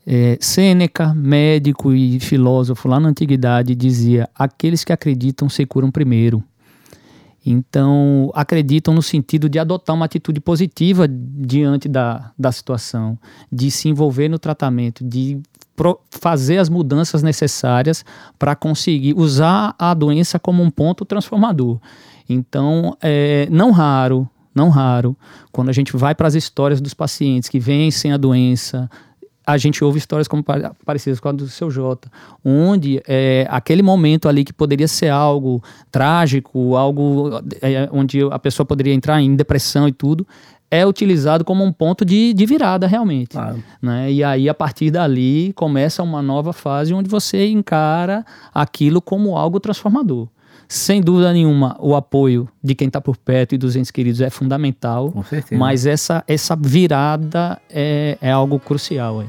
É, 0.07 0.39
Sêneca, 0.41 1.15
médico 1.15 1.93
e 1.93 2.21
filósofo 2.21 2.89
lá 2.89 3.01
na 3.01 3.09
antiguidade, 3.09 3.75
dizia: 3.75 4.29
aqueles 4.35 4.85
que 4.85 4.93
acreditam 4.93 5.49
se 5.49 5.65
curam 5.65 5.91
primeiro. 5.91 6.43
Então, 7.45 8.31
acreditam 8.35 8.93
no 8.93 9.03
sentido 9.03 9.49
de 9.49 9.59
adotar 9.59 9.95
uma 9.95 10.05
atitude 10.05 10.41
positiva 10.41 11.07
diante 11.09 11.89
da, 11.89 12.33
da 12.39 12.53
situação, 12.53 13.19
de 13.51 13.71
se 13.71 13.89
envolver 13.89 14.29
no 14.29 14.39
tratamento, 14.39 15.05
de 15.05 15.41
fazer 16.11 16.59
as 16.59 16.69
mudanças 16.69 17.23
necessárias 17.23 18.05
para 18.39 18.57
conseguir 18.57 19.15
usar 19.17 19.75
a 19.79 19.95
doença 19.95 20.39
como 20.39 20.63
um 20.63 20.71
ponto 20.71 21.05
transformador. 21.05 21.79
Então, 22.29 22.97
é, 23.01 23.49
não 23.51 23.71
raro, 23.71 24.29
não 24.55 24.69
raro, 24.69 25.17
quando 25.53 25.69
a 25.69 25.73
gente 25.73 25.97
vai 25.97 26.15
para 26.15 26.27
as 26.27 26.35
histórias 26.35 26.81
dos 26.81 26.95
pacientes 26.95 27.49
que 27.49 27.61
vencem 27.61 28.13
a 28.13 28.17
doença, 28.17 28.91
a 29.49 29.57
gente 29.57 29.83
ouve 29.83 29.97
histórias 29.97 30.29
como 30.29 30.45
parecidas 30.85 31.19
com 31.19 31.31
a 31.31 31.33
do 31.33 31.49
seu 31.49 31.71
Jota, 31.71 32.11
onde 32.45 33.01
é, 33.09 33.47
aquele 33.49 33.81
momento 33.81 34.29
ali 34.29 34.45
que 34.45 34.53
poderia 34.53 34.87
ser 34.87 35.09
algo 35.09 35.63
trágico, 35.91 36.77
algo 36.77 37.31
é, 37.63 37.89
onde 37.91 38.21
a 38.31 38.39
pessoa 38.39 38.67
poderia 38.67 38.93
entrar 38.93 39.23
em 39.23 39.35
depressão 39.35 39.89
e 39.89 39.93
tudo, 39.93 40.27
é 40.71 40.87
utilizado 40.87 41.47
como 41.47 41.65
um 41.65 41.73
ponto 41.73 42.05
de, 42.05 42.35
de 42.35 42.45
virada 42.45 42.87
realmente. 42.87 43.31
Claro. 43.31 43.65
Né? 43.81 44.13
E 44.13 44.23
aí, 44.23 44.51
a 44.51 44.55
partir 44.55 44.91
dali, 44.91 45.55
começa 45.55 46.03
uma 46.03 46.21
nova 46.21 46.53
fase 46.53 46.93
onde 46.93 47.09
você 47.09 47.49
encara 47.49 48.27
aquilo 48.53 49.01
como 49.01 49.35
algo 49.35 49.59
transformador. 49.59 50.29
Sem 50.69 51.01
dúvida 51.01 51.33
nenhuma, 51.33 51.77
o 51.81 51.97
apoio 51.97 52.47
de 52.63 52.75
quem 52.75 52.89
está 52.89 53.01
por 53.01 53.17
perto 53.17 53.55
e 53.55 53.59
dos 53.59 53.75
entes 53.75 53.91
queridos 53.91 54.21
é 54.21 54.29
fundamental. 54.29 55.11
Com 55.11 55.25
certeza. 55.25 55.59
Mas 55.59 55.87
essa, 55.87 56.23
essa 56.29 56.55
virada 56.55 57.59
é, 57.71 58.19
é 58.21 58.31
algo 58.31 58.61
crucial. 58.61 59.25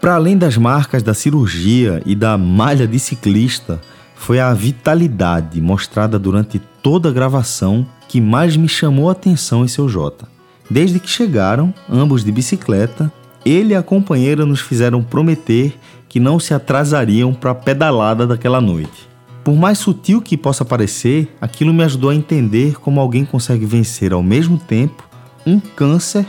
Para 0.00 0.14
além 0.14 0.38
das 0.38 0.56
marcas 0.56 1.02
da 1.02 1.12
cirurgia 1.12 2.02
e 2.06 2.14
da 2.14 2.38
malha 2.38 2.86
de 2.86 2.98
ciclista, 2.98 3.82
foi 4.14 4.40
a 4.40 4.54
vitalidade 4.54 5.60
mostrada 5.60 6.18
durante 6.18 6.58
toda 6.82 7.10
a 7.10 7.12
gravação 7.12 7.86
que 8.08 8.18
mais 8.18 8.56
me 8.56 8.68
chamou 8.68 9.10
a 9.10 9.12
atenção 9.12 9.62
em 9.62 9.68
seu 9.68 9.90
J. 9.90 10.26
Desde 10.70 10.98
que 10.98 11.08
chegaram, 11.08 11.74
ambos 11.86 12.24
de 12.24 12.32
bicicleta, 12.32 13.12
ele 13.44 13.74
e 13.74 13.76
a 13.76 13.82
companheira 13.82 14.46
nos 14.46 14.60
fizeram 14.60 15.02
prometer 15.02 15.78
que 16.08 16.18
não 16.18 16.40
se 16.40 16.54
atrasariam 16.54 17.34
para 17.34 17.50
a 17.50 17.54
pedalada 17.54 18.26
daquela 18.26 18.60
noite. 18.60 19.09
Por 19.44 19.56
mais 19.56 19.78
sutil 19.78 20.20
que 20.20 20.36
possa 20.36 20.64
parecer, 20.64 21.28
aquilo 21.40 21.72
me 21.72 21.82
ajudou 21.82 22.10
a 22.10 22.14
entender 22.14 22.78
como 22.78 23.00
alguém 23.00 23.24
consegue 23.24 23.64
vencer 23.64 24.12
ao 24.12 24.22
mesmo 24.22 24.58
tempo 24.58 25.08
um 25.46 25.58
câncer 25.58 26.26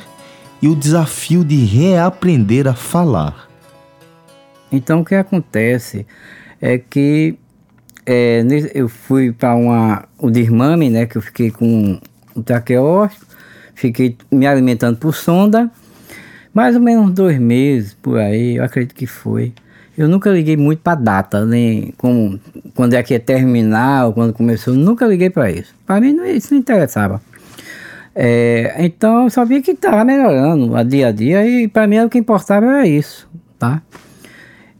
e 0.61 0.67
o 0.67 0.75
desafio 0.75 1.43
de 1.43 1.65
reaprender 1.65 2.67
a 2.67 2.73
falar. 2.73 3.49
Então 4.71 5.01
o 5.01 5.05
que 5.05 5.15
acontece 5.15 6.05
é 6.61 6.77
que 6.77 7.35
é, 8.05 8.43
eu 8.73 8.87
fui 8.87 9.31
para 9.31 9.55
uma 9.55 10.07
o 10.17 10.29
desmame, 10.29 10.89
né, 10.89 11.05
que 11.05 11.17
eu 11.17 11.21
fiquei 11.21 11.51
com 11.51 11.99
o 12.33 12.41
traqueóstico, 12.41 13.25
fiquei 13.75 14.15
me 14.31 14.47
alimentando 14.47 14.97
por 14.97 15.13
sonda, 15.13 15.69
mais 16.53 16.75
ou 16.75 16.81
menos 16.81 17.11
dois 17.11 17.39
meses 17.39 17.93
por 17.93 18.17
aí, 18.19 18.55
eu 18.55 18.63
acredito 18.63 18.95
que 18.95 19.05
foi. 19.05 19.53
Eu 20.01 20.09
nunca 20.09 20.31
liguei 20.31 20.57
muito 20.57 20.79
para 20.79 20.95
data, 20.95 21.45
nem 21.45 21.93
como 21.97 22.39
quando 22.73 22.95
é 22.95 23.03
que 23.03 23.13
ia 23.13 23.19
terminar 23.19 24.07
ou 24.07 24.13
quando 24.13 24.33
começou, 24.33 24.73
nunca 24.73 25.05
liguei 25.05 25.29
para 25.29 25.51
isso. 25.51 25.75
Para 25.85 26.01
mim 26.01 26.13
não, 26.13 26.25
isso 26.25 26.53
não 26.53 26.59
interessava. 26.59 27.21
É, 28.15 28.75
então 28.79 29.23
eu 29.23 29.29
sabia 29.29 29.61
que 29.61 29.71
estava 29.71 30.03
melhorando 30.03 30.75
a 30.75 30.83
dia 30.83 31.07
a 31.07 31.11
dia 31.11 31.47
e 31.47 31.67
para 31.67 31.87
mim 31.87 31.99
o 31.99 32.09
que 32.09 32.17
importava 32.17 32.65
era 32.65 32.87
isso, 32.87 33.29
tá? 33.57 33.81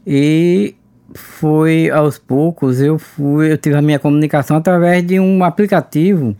E 0.06 0.74
foi 1.14 1.88
aos 1.90 2.18
poucos 2.18 2.80
eu 2.80 2.98
fui, 2.98 3.52
eu 3.52 3.58
tive 3.58 3.76
a 3.76 3.82
minha 3.82 3.98
comunicação 3.98 4.56
através 4.56 5.06
de 5.06 5.20
um 5.20 5.44
aplicativo 5.44 6.36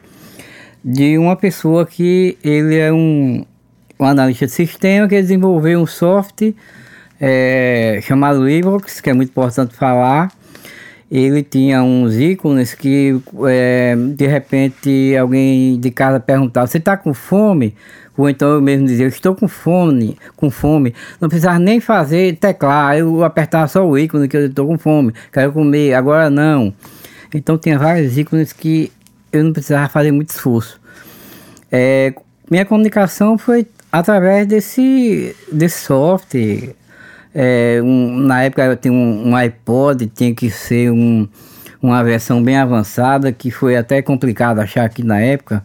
de 0.85 1.17
uma 1.17 1.37
pessoa 1.37 1.87
que 1.87 2.37
ele 2.43 2.77
é 2.77 2.93
um, 2.93 3.45
um 3.99 4.05
analista 4.05 4.47
de 4.47 4.53
sistema 4.53 5.07
que 5.07 5.21
desenvolveu 5.21 5.81
um 5.81 5.87
software 5.87 6.55
é, 7.25 8.01
chamado 8.03 8.49
Evox, 8.49 9.01
que 9.01 9.09
é 9.09 9.13
muito 9.13 9.29
importante 9.29 9.77
falar. 9.77 10.33
Ele 11.09 11.43
tinha 11.45 11.81
uns 11.85 12.17
ícones 12.17 12.75
que 12.75 13.21
é, 13.49 13.95
de 14.17 14.27
repente 14.27 15.17
alguém 15.17 15.79
de 15.79 15.91
casa 15.93 16.19
perguntava: 16.19 16.67
Você 16.67 16.79
está 16.79 16.97
com 16.97 17.15
fome? 17.15 17.77
Ou 18.17 18.29
então 18.29 18.49
eu 18.49 18.61
mesmo 18.61 18.89
dizia: 18.89 19.07
estou 19.07 19.37
com 19.37 19.47
fome, 19.47 20.19
com 20.35 20.51
fome. 20.51 20.95
Não 21.21 21.29
precisava 21.29 21.61
nem 21.61 21.79
fazer 21.79 22.37
teclar, 22.37 22.97
eu 22.99 23.23
apertava 23.23 23.69
só 23.69 23.87
o 23.87 23.97
ícone 23.97 24.27
que 24.27 24.37
eu 24.37 24.47
estou 24.47 24.67
com 24.67 24.77
fome, 24.77 25.15
quero 25.33 25.53
comer, 25.53 25.95
agora 25.95 26.29
não. 26.29 26.75
Então 27.33 27.57
tinha 27.57 27.79
vários 27.79 28.19
ícones 28.19 28.53
que 28.53 28.91
eu 29.33 29.45
não 29.45 29.53
precisava 29.53 29.89
fazer 29.89 30.11
muito 30.11 30.31
esforço. 30.31 30.81
É, 31.71 32.13
minha 32.51 32.65
comunicação 32.65 33.39
foi 33.39 33.67
através 33.93 34.47
desse, 34.47 35.37
desse 35.53 35.85
software 35.85 36.75
é, 37.35 37.81
um, 37.83 38.19
na 38.19 38.43
época 38.43 38.65
eu 38.65 38.77
tinha 38.77 38.93
um, 38.93 39.29
um, 39.29 39.37
iPod, 39.37 40.07
tinha 40.07 40.35
que 40.35 40.51
ser 40.51 40.91
um, 40.91 41.27
uma 41.81 42.03
versão 42.05 42.43
bem 42.43 42.57
avançada, 42.57 43.33
que 43.33 43.51
foi 43.51 43.77
até 43.77 44.03
complicado 44.03 44.59
achar 44.59 44.85
aqui 44.85 45.03
na 45.03 45.21
época. 45.21 45.65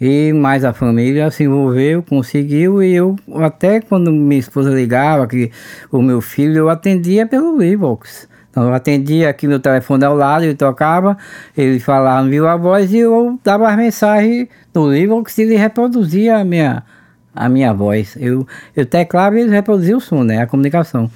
E 0.00 0.32
mais 0.32 0.64
a 0.64 0.72
família 0.72 1.30
se 1.30 1.44
envolveu, 1.44 2.02
conseguiu, 2.02 2.82
e 2.82 2.94
eu 2.94 3.16
até 3.36 3.80
quando 3.80 4.10
minha 4.10 4.40
esposa 4.40 4.70
ligava, 4.70 5.26
que 5.26 5.50
o 5.92 6.00
meu 6.00 6.20
filho, 6.22 6.56
eu 6.56 6.70
atendia 6.70 7.26
pelo 7.26 7.58
Livox. 7.58 8.26
Então 8.50 8.64
eu 8.64 8.74
atendia 8.74 9.28
aqui 9.28 9.46
meu 9.46 9.60
telefone 9.60 10.04
ao 10.04 10.16
lado, 10.16 10.44
ele 10.44 10.54
tocava, 10.54 11.16
ele 11.56 11.78
falava, 11.78 12.26
viu 12.26 12.48
a 12.48 12.56
voz 12.56 12.92
e 12.92 12.98
eu 12.98 13.38
dava 13.44 13.68
as 13.68 13.76
mensagens 13.76 14.48
no 14.74 14.90
Livox 14.90 15.38
e 15.38 15.42
ele 15.42 15.56
reproduzia 15.56 16.38
a 16.38 16.44
minha, 16.44 16.82
a 17.34 17.48
minha 17.48 17.72
voz. 17.72 18.16
Eu, 18.18 18.46
eu 18.74 18.86
teclava 18.86 19.36
e 19.36 19.40
eles 19.40 19.52
reproduziam 19.52 19.98
o 19.98 20.00
som, 20.00 20.22
né? 20.22 20.42
A 20.42 20.46
comunicação. 20.46 21.10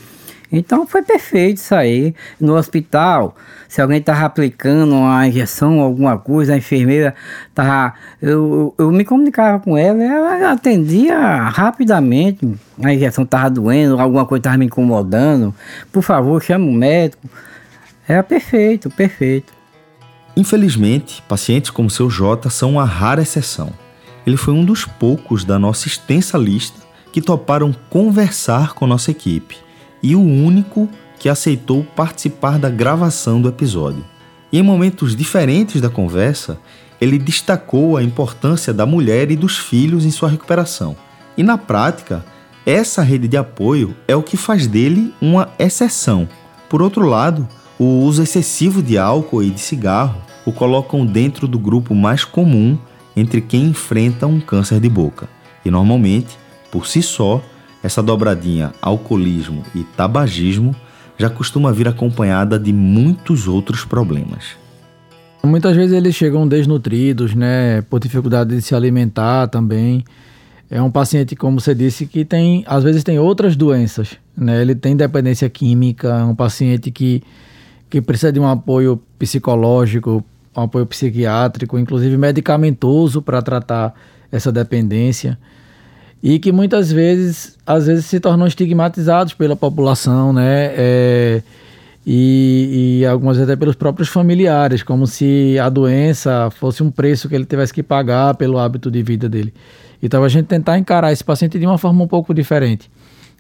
Então 0.57 0.87
foi 0.87 1.03
perfeito 1.03 1.57
isso 1.57 1.75
aí. 1.75 2.15
No 2.41 2.55
hospital, 2.55 3.37
se 3.69 3.81
alguém 3.83 3.99
estava 3.99 4.25
aplicando 4.25 4.95
uma 4.95 5.27
injeção, 5.27 5.81
alguma 5.81 6.17
coisa, 6.17 6.55
a 6.55 6.57
enfermeira 6.57 7.15
estava. 7.49 7.95
Eu, 8.23 8.73
eu, 8.79 8.93
me 8.93 9.05
comunicava 9.05 9.59
com 9.59 9.77
ela, 9.77 10.03
ela 10.03 10.53
atendia 10.53 11.19
rapidamente. 11.49 12.49
A 12.83 12.95
injeção 12.95 13.25
estava 13.25 13.51
doendo, 13.51 13.99
alguma 13.99 14.25
coisa 14.27 14.41
estava 14.41 14.57
me 14.57 14.67
incomodando. 14.67 15.53
Por 15.91 16.03
favor, 16.03 16.41
chama 16.41 16.67
o 16.67 16.73
médico. 16.73 17.29
Era 18.07 18.23
perfeito, 18.23 18.91
perfeito. 18.91 19.53
Infelizmente, 20.37 21.23
pacientes 21.29 21.71
como 21.71 21.91
seu 21.91 22.11
J 22.11 22.49
são 22.51 22.73
uma 22.73 22.85
rara 22.85 23.23
exceção 23.23 23.73
ele 24.27 24.37
foi 24.37 24.55
um 24.55 24.65
dos 24.65 24.85
poucos 24.85 25.45
da 25.45 25.59
nossa 25.59 25.89
extensa 25.89 26.39
lista 26.39 26.81
que 27.13 27.21
toparam 27.23 27.75
conversar 27.91 28.75
com 28.75 28.87
nossa 28.87 29.11
equipe 29.11 29.57
e 30.03 30.17
o 30.17 30.21
único 30.21 30.89
que 31.19 31.29
aceitou 31.29 31.85
participar 31.85 32.59
da 32.59 32.69
gravação 32.69 33.41
do 33.41 33.49
episódio. 33.49 34.05
E 34.53 34.59
em 34.59 34.63
momentos 34.63 35.17
diferentes 35.17 35.81
da 35.81 35.89
conversa, 35.89 36.59
ele 37.01 37.19
destacou 37.19 37.97
a 37.97 38.03
importância 38.03 38.73
da 38.73 38.87
mulher 38.87 39.31
e 39.31 39.37
dos 39.37 39.59
filhos 39.59 40.05
em 40.05 40.11
sua 40.11 40.29
recuperação. 40.29 40.97
E 41.37 41.43
na 41.43 41.59
prática, 41.59 42.25
essa 42.67 43.03
rede 43.03 43.29
de 43.29 43.37
apoio 43.37 43.95
é 44.09 44.17
o 44.17 44.23
que 44.23 44.37
faz 44.37 44.67
dele 44.67 45.13
uma 45.21 45.49
exceção. 45.59 46.29
Por 46.69 46.81
outro 46.83 47.07
lado, 47.07 47.47
o 47.79 47.85
uso 47.85 48.23
excessivo 48.23 48.83
de 48.83 48.97
álcool 48.97 49.43
e 49.43 49.51
de 49.51 49.61
cigarro 49.61 50.23
o 50.47 50.53
colocam 50.53 51.05
dentro 51.05 51.49
do 51.49 51.59
grupo 51.59 51.95
mais 51.95 52.25
comum 52.25 52.79
entre 53.17 53.41
quem 53.41 53.67
enfrenta 53.67 54.27
um 54.27 54.41
câncer 54.41 54.81
de 54.81 54.89
boca. 54.89 55.29
E 55.65 55.71
normalmente, 55.71 56.37
por 56.71 56.87
si 56.87 57.03
só, 57.03 57.43
essa 57.83 58.03
dobradinha 58.03 58.73
alcoolismo 58.81 59.63
e 59.75 59.83
tabagismo 59.83 60.75
já 61.19 61.31
costuma 61.31 61.73
vir 61.73 61.87
acompanhada 61.87 62.59
de 62.59 62.73
muitos 62.73 63.47
outros 63.47 63.85
problemas. 63.85 64.57
Muitas 65.45 65.77
vezes 65.77 65.93
eles 65.95 66.15
chegam 66.15 66.49
desnutridos, 66.49 67.35
né, 67.35 67.83
por 67.83 68.01
dificuldade 68.01 68.57
de 68.57 68.63
se 68.63 68.75
alimentar 68.75 69.47
também. 69.49 70.03
É 70.71 70.81
um 70.81 70.91
paciente, 70.91 71.37
como 71.37 71.61
você 71.61 71.75
disse, 71.75 72.07
que 72.07 72.25
tem, 72.25 72.65
às 72.67 72.83
vezes 72.83 73.05
tem 73.05 73.19
outras 73.19 73.55
doenças, 73.55 74.17
né? 74.37 74.63
Ele 74.63 74.75
tem 74.75 74.97
dependência 74.97 75.49
química, 75.51 76.09
é 76.09 76.25
um 76.25 76.35
paciente 76.35 76.91
que, 76.91 77.23
que 77.91 78.01
precisa 78.01 78.33
de 78.33 78.41
um 78.41 78.49
apoio 78.49 79.01
psicológico, 79.19 80.25
um 80.57 80.63
apoio 80.63 80.87
psiquiátrico, 80.87 81.79
inclusive 81.79 82.17
medicamentoso 82.17 83.21
para 83.21 83.43
tratar 83.43 83.95
essa 84.31 84.51
dependência 84.51 85.39
e 86.27 86.39
que 86.39 86.51
muitas 86.51 86.91
vezes, 86.91 87.55
às 87.67 87.87
vezes 87.87 88.07
se 88.07 88.19
tornam 88.19 88.47
estigmatizados 88.47 89.35
pela 89.35 89.55
população, 89.55 90.33
né? 90.33 90.73
É, 90.75 91.43
e, 92.07 93.01
e, 93.01 93.07
algumas 93.07 93.39
até 93.39 93.55
pelos 93.55 93.75
próprios 93.75 94.09
familiares, 94.09 94.83
como 94.83 95.07
se 95.07 95.59
a 95.59 95.69
doença 95.69 96.51
fosse 96.51 96.83
um 96.83 96.91
preço 96.91 97.29
que 97.29 97.35
ele 97.35 97.45
tivesse 97.45 97.75
que 97.75 97.83
pagar 97.83 98.35
pelo 98.37 98.59
hábito 98.59 98.91
de 98.91 99.03
vida 99.03 99.29
dele. 99.29 99.53
Então 100.03 100.25
a 100.25 100.29
gente 100.31 100.47
tentar 100.47 100.79
encarar 100.79 101.13
esse 101.13 101.23
paciente 101.23 101.59
de 101.59 101.67
uma 101.67 101.77
forma 101.77 102.03
um 102.03 102.09
pouco 102.09 102.33
diferente, 102.33 102.91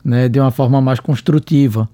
né, 0.04 0.28
de 0.28 0.38
uma 0.38 0.50
forma 0.50 0.78
mais 0.78 1.00
construtiva. 1.00 1.88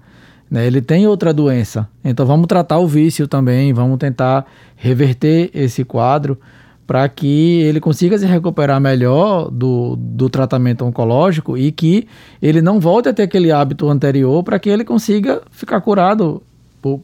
Né? 0.51 0.67
Ele 0.67 0.81
tem 0.81 1.07
outra 1.07 1.33
doença, 1.33 1.87
então 2.03 2.25
vamos 2.25 2.45
tratar 2.45 2.77
o 2.77 2.85
vício 2.85 3.25
também, 3.25 3.71
vamos 3.71 3.97
tentar 3.97 4.45
reverter 4.75 5.49
esse 5.53 5.85
quadro 5.85 6.37
para 6.85 7.07
que 7.07 7.61
ele 7.61 7.79
consiga 7.79 8.17
se 8.17 8.25
recuperar 8.25 8.81
melhor 8.81 9.49
do, 9.49 9.95
do 9.95 10.29
tratamento 10.29 10.83
oncológico 10.83 11.57
e 11.57 11.71
que 11.71 12.05
ele 12.41 12.61
não 12.61 12.81
volte 12.81 13.07
a 13.07 13.13
ter 13.13 13.23
aquele 13.23 13.49
hábito 13.49 13.89
anterior 13.89 14.43
para 14.43 14.59
que 14.59 14.69
ele 14.69 14.83
consiga 14.83 15.41
ficar 15.51 15.79
curado 15.79 16.43
por, 16.81 16.99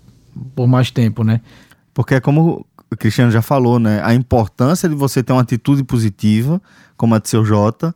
por 0.53 0.67
mais 0.67 0.91
tempo, 0.91 1.23
né? 1.23 1.39
Porque 1.93 2.15
é 2.15 2.19
como 2.19 2.65
o 2.91 2.97
Cristiano 2.97 3.31
já 3.31 3.41
falou, 3.41 3.79
né? 3.79 4.01
A 4.03 4.13
importância 4.13 4.89
de 4.89 4.95
você 4.95 5.23
ter 5.23 5.31
uma 5.31 5.41
atitude 5.41 5.85
positiva, 5.85 6.61
como 6.97 7.15
a 7.15 7.19
de 7.19 7.29
seu 7.29 7.45
Jota, 7.45 7.95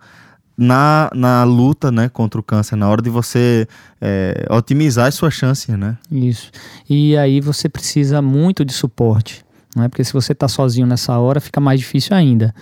na, 0.61 1.09
na 1.15 1.43
luta 1.43 1.91
né, 1.91 2.07
contra 2.07 2.39
o 2.39 2.43
câncer, 2.43 2.75
na 2.75 2.87
hora 2.87 3.01
de 3.01 3.09
você 3.09 3.67
é, 3.99 4.45
otimizar 4.47 5.07
as 5.07 5.15
suas 5.15 5.33
chances, 5.33 5.75
né? 5.75 5.97
Isso. 6.11 6.51
E 6.87 7.17
aí 7.17 7.41
você 7.41 7.67
precisa 7.67 8.21
muito 8.21 8.63
de 8.63 8.71
suporte, 8.71 9.43
né? 9.75 9.89
Porque 9.89 10.03
se 10.03 10.13
você 10.13 10.33
está 10.33 10.47
sozinho 10.47 10.85
nessa 10.85 11.17
hora, 11.17 11.41
fica 11.41 11.59
mais 11.59 11.79
difícil 11.79 12.15
ainda. 12.15 12.53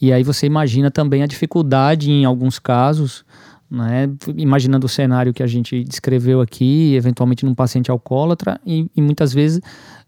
E 0.00 0.12
aí 0.12 0.22
você 0.22 0.46
imagina 0.46 0.90
também 0.90 1.22
a 1.22 1.26
dificuldade 1.26 2.10
em 2.10 2.26
alguns 2.26 2.58
casos 2.58 3.24
né? 3.68 4.08
Imaginando 4.36 4.86
o 4.86 4.88
cenário 4.88 5.34
que 5.34 5.42
a 5.42 5.46
gente 5.46 5.82
descreveu 5.82 6.40
aqui, 6.40 6.94
eventualmente 6.94 7.44
num 7.44 7.54
paciente 7.54 7.90
alcoólatra 7.90 8.60
e, 8.64 8.88
e 8.94 9.02
muitas 9.02 9.32
vezes 9.32 9.60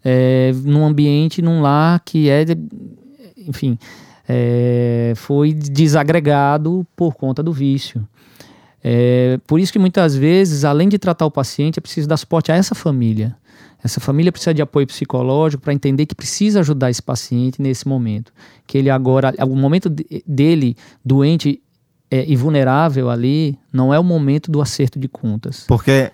é, 0.05 0.52
num 0.64 0.87
ambiente, 0.87 1.43
num 1.43 1.61
lar 1.61 2.00
que 2.05 2.31
é, 2.31 2.45
enfim, 3.49 3.76
é, 4.28 5.14
foi 5.16 5.54
desagregado 5.54 6.87
por 6.94 7.14
conta 7.14 7.42
do 7.42 7.52
vício. 7.52 8.06
É, 8.85 9.41
por 9.47 9.58
isso 9.58 9.73
que 9.73 9.78
muitas 9.78 10.14
vezes, 10.14 10.64
além 10.64 10.88
de 10.88 10.99
tratar 10.99 11.26
o 11.26 11.30
paciente, 11.30 11.78
é 11.78 11.80
preciso 11.80 12.06
dar 12.06 12.17
suporte 12.17 12.52
a 12.52 12.54
essa 12.54 12.75
família. 12.75 13.34
Essa 13.82 14.00
família 14.00 14.30
precisa 14.30 14.52
de 14.52 14.60
apoio 14.60 14.86
psicológico 14.86 15.62
para 15.62 15.73
entender 15.73 16.04
que 16.04 16.14
precisa 16.14 16.60
ajudar 16.60 16.91
esse 16.91 17.02
paciente 17.02 17.62
nesse 17.62 17.86
momento. 17.86 18.32
Que 18.67 18.76
ele 18.76 18.91
agora, 18.91 19.32
o 19.47 19.56
momento 19.56 19.88
dele 20.26 20.76
doente 21.04 21.62
é, 22.10 22.25
e 22.28 22.36
vulnerável 22.36 23.08
ali, 23.08 23.56
não 23.73 23.95
é 23.95 23.99
o 23.99 24.04
momento 24.04 24.50
do 24.50 24.60
acerto 24.60 24.99
de 24.99 25.08
contas. 25.08 25.64
Porque 25.69 26.10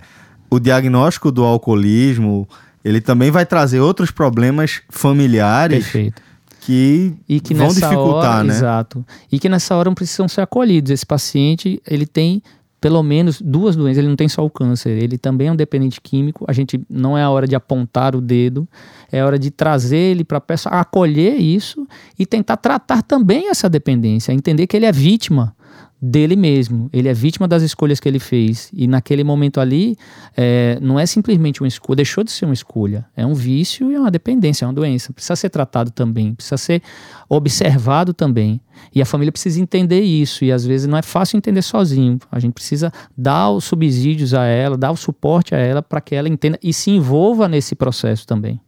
o 0.51 0.61
diagnóstico 0.61 1.33
do 1.33 1.43
alcoolismo, 1.43 2.47
ele 2.85 3.01
também 3.01 3.31
vai 3.31 3.47
trazer 3.47 3.81
outros 3.81 4.11
problemas 4.11 4.83
familiares. 4.91 5.85
Perfeito. 5.85 6.23
Que, 6.65 7.15
e 7.29 7.41
que 7.41 7.53
vão 7.53 7.69
dificultar, 7.69 8.37
hora, 8.37 8.45
né? 8.45 8.55
Exato. 8.55 9.05
E 9.31 9.39
que 9.39 9.51
nessa 9.51 9.77
hora 9.77 9.91
não 9.91 9.95
precisam 9.95 10.27
ser 10.27 10.41
acolhidos. 10.41 10.91
Esse 10.91 11.05
paciente, 11.05 11.79
ele 11.87 12.07
tem 12.07 12.43
pelo 12.81 13.03
menos 13.03 13.41
duas 13.41 13.77
doenças. 13.77 13.99
Ele 13.99 14.09
não 14.09 14.17
tem 14.17 14.29
só 14.29 14.45
o 14.45 14.49
câncer, 14.49 14.91
ele 14.91 15.19
também 15.19 15.49
é 15.49 15.53
um 15.53 15.57
dependente 15.57 16.01
químico. 16.01 16.45
A 16.49 16.53
gente 16.53 16.81
não 16.89 17.19
é 17.19 17.23
a 17.23 17.29
hora 17.29 17.47
de 17.47 17.55
apontar 17.55 18.17
o 18.17 18.21
dedo, 18.21 18.67
é 19.13 19.21
a 19.21 19.27
hora 19.27 19.39
de 19.39 19.51
trazer 19.51 19.97
ele 19.97 20.25
para 20.25 20.39
a 20.39 20.41
pessoa, 20.41 20.75
acolher 20.75 21.37
isso 21.37 21.87
e 22.19 22.25
tentar 22.25 22.57
tratar 22.57 23.03
também 23.03 23.51
essa 23.51 23.69
dependência, 23.69 24.33
entender 24.33 24.67
que 24.67 24.77
ele 24.77 24.87
é 24.87 24.93
vítima 24.93 25.55
dele 26.01 26.37
mesmo. 26.37 26.89
Ele 26.93 27.09
é 27.09 27.15
vítima 27.15 27.49
das 27.49 27.63
escolhas 27.63 27.99
que 27.99 28.09
ele 28.09 28.19
fez. 28.19 28.71
E 28.73 28.87
naquele 28.87 29.25
momento 29.25 29.61
ali, 29.61 29.97
é, 30.37 30.79
não 30.81 30.99
é 30.99 31.07
simplesmente 31.07 31.63
uma 31.63 31.69
escolha, 31.69 31.97
deixou 31.97 32.23
de 32.23 32.31
ser 32.31 32.45
uma 32.45 32.55
escolha. 32.55 33.07
É 33.17 33.25
um 33.25 33.35
vício 33.35 33.91
e 33.91 33.95
é 33.95 34.01
uma 34.01 34.11
dependência, 34.11 34.65
é 34.65 34.69
uma 34.69 34.75
doença. 34.75 35.13
Precisa 35.13 35.37
ser 35.37 35.51
tratado 35.51 35.91
também, 35.91 36.35
precisa 36.35 36.57
ser 36.57 36.83
observado 37.29 38.13
também. 38.13 38.61
E 38.95 39.01
a 39.01 39.07
família 39.07 39.33
precisa 39.33 39.61
entender 39.61 40.01
isso. 40.01 40.45
E 40.45 40.53
às 40.53 40.65
vezes 40.65 40.87
não 40.87 40.99
é 40.99 41.03
fácil 41.03 41.37
entender 41.37 41.63
sozinho. 41.63 42.19
A 42.31 42.39
gente 42.39 42.53
precisa 42.53 42.93
dar 43.17 43.51
os 43.51 43.65
subsídios 43.65 44.35
a 44.35 44.45
ela, 44.45 44.77
dar 44.77 44.91
o 44.91 44.97
suporte 44.97 45.55
a 45.55 45.59
ela 45.59 45.83
para 45.83 46.01
que 46.01 46.15
ela 46.15 46.29
entenda 46.29 46.59
e 46.63 46.73
se 46.73 46.91
envolva 46.91 47.49
nesse 47.49 47.75
processo 47.75 48.27
também. 48.27 48.61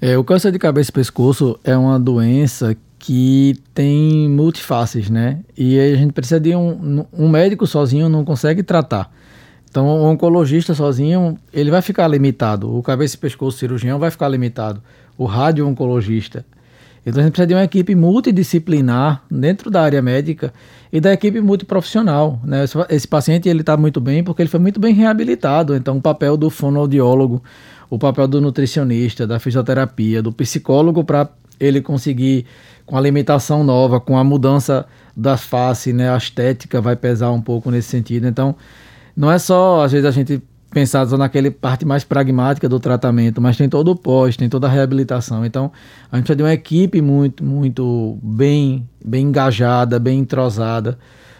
É, 0.00 0.16
o 0.16 0.22
câncer 0.22 0.52
de 0.52 0.58
cabeça 0.60 0.90
e 0.90 0.92
pescoço 0.92 1.58
é 1.64 1.76
uma 1.76 1.98
doença 1.98 2.76
que 2.98 3.56
tem 3.72 4.28
multifaces, 4.28 5.08
né? 5.08 5.40
E 5.56 5.78
a 5.78 5.96
gente 5.96 6.12
precisa 6.12 6.40
de 6.40 6.54
um, 6.54 7.04
um 7.12 7.28
médico 7.28 7.66
sozinho 7.66 8.08
não 8.08 8.24
consegue 8.24 8.62
tratar. 8.62 9.10
Então, 9.70 9.86
o 9.86 10.04
oncologista 10.04 10.74
sozinho, 10.74 11.38
ele 11.52 11.70
vai 11.70 11.82
ficar 11.82 12.08
limitado. 12.08 12.74
O 12.74 12.82
cabeça 12.82 13.16
e 13.16 13.18
pescoço 13.18 13.58
cirurgião 13.58 13.98
vai 13.98 14.10
ficar 14.10 14.28
limitado. 14.28 14.82
O 15.16 15.26
radio-oncologista. 15.26 16.44
Então, 17.04 17.20
a 17.20 17.24
gente 17.24 17.32
precisa 17.32 17.46
de 17.46 17.54
uma 17.54 17.64
equipe 17.64 17.94
multidisciplinar 17.94 19.22
dentro 19.30 19.70
da 19.70 19.82
área 19.82 20.02
médica 20.02 20.52
e 20.92 21.00
da 21.00 21.12
equipe 21.12 21.40
multiprofissional. 21.40 22.40
Né? 22.42 22.64
Esse, 22.64 22.78
esse 22.88 23.06
paciente 23.08 23.48
ele 23.48 23.60
está 23.60 23.76
muito 23.76 24.00
bem 24.00 24.24
porque 24.24 24.42
ele 24.42 24.48
foi 24.48 24.60
muito 24.60 24.80
bem 24.80 24.94
reabilitado. 24.94 25.76
Então, 25.76 25.98
o 25.98 26.02
papel 26.02 26.36
do 26.36 26.50
fonoaudiólogo, 26.50 27.42
o 27.90 27.98
papel 27.98 28.26
do 28.26 28.40
nutricionista, 28.40 29.26
da 29.26 29.38
fisioterapia, 29.38 30.22
do 30.22 30.32
psicólogo 30.32 31.04
para 31.04 31.28
ele 31.58 31.80
conseguir 31.80 32.46
com 32.86 32.96
a 32.96 33.00
limitação 33.00 33.62
nova, 33.62 34.00
com 34.00 34.16
a 34.16 34.24
mudança 34.24 34.86
das 35.16 35.42
faces, 35.42 35.94
né, 35.94 36.10
a 36.10 36.16
estética 36.16 36.80
vai 36.80 36.96
pesar 36.96 37.30
um 37.30 37.40
pouco 37.40 37.70
nesse 37.70 37.88
sentido. 37.88 38.26
Então, 38.26 38.54
não 39.16 39.30
é 39.30 39.38
só 39.38 39.82
às 39.82 39.92
vezes 39.92 40.06
a 40.06 40.10
gente 40.10 40.42
pensar 40.70 41.06
só 41.06 41.16
naquele 41.16 41.50
parte 41.50 41.84
mais 41.84 42.04
pragmática 42.04 42.68
do 42.68 42.78
tratamento, 42.78 43.40
mas 43.40 43.56
tem 43.56 43.68
todo 43.68 43.90
o 43.90 43.96
pós, 43.96 44.36
tem 44.36 44.48
toda 44.48 44.66
a 44.66 44.70
reabilitação. 44.70 45.44
Então, 45.44 45.72
a 46.10 46.16
gente 46.16 46.24
precisa 46.24 46.36
de 46.36 46.42
uma 46.42 46.52
equipe 46.52 47.00
muito, 47.00 47.44
muito 47.44 48.18
bem, 48.22 48.88
bem 49.04 49.26
engajada, 49.26 49.98
bem 49.98 50.20
entrosada, 50.20 50.98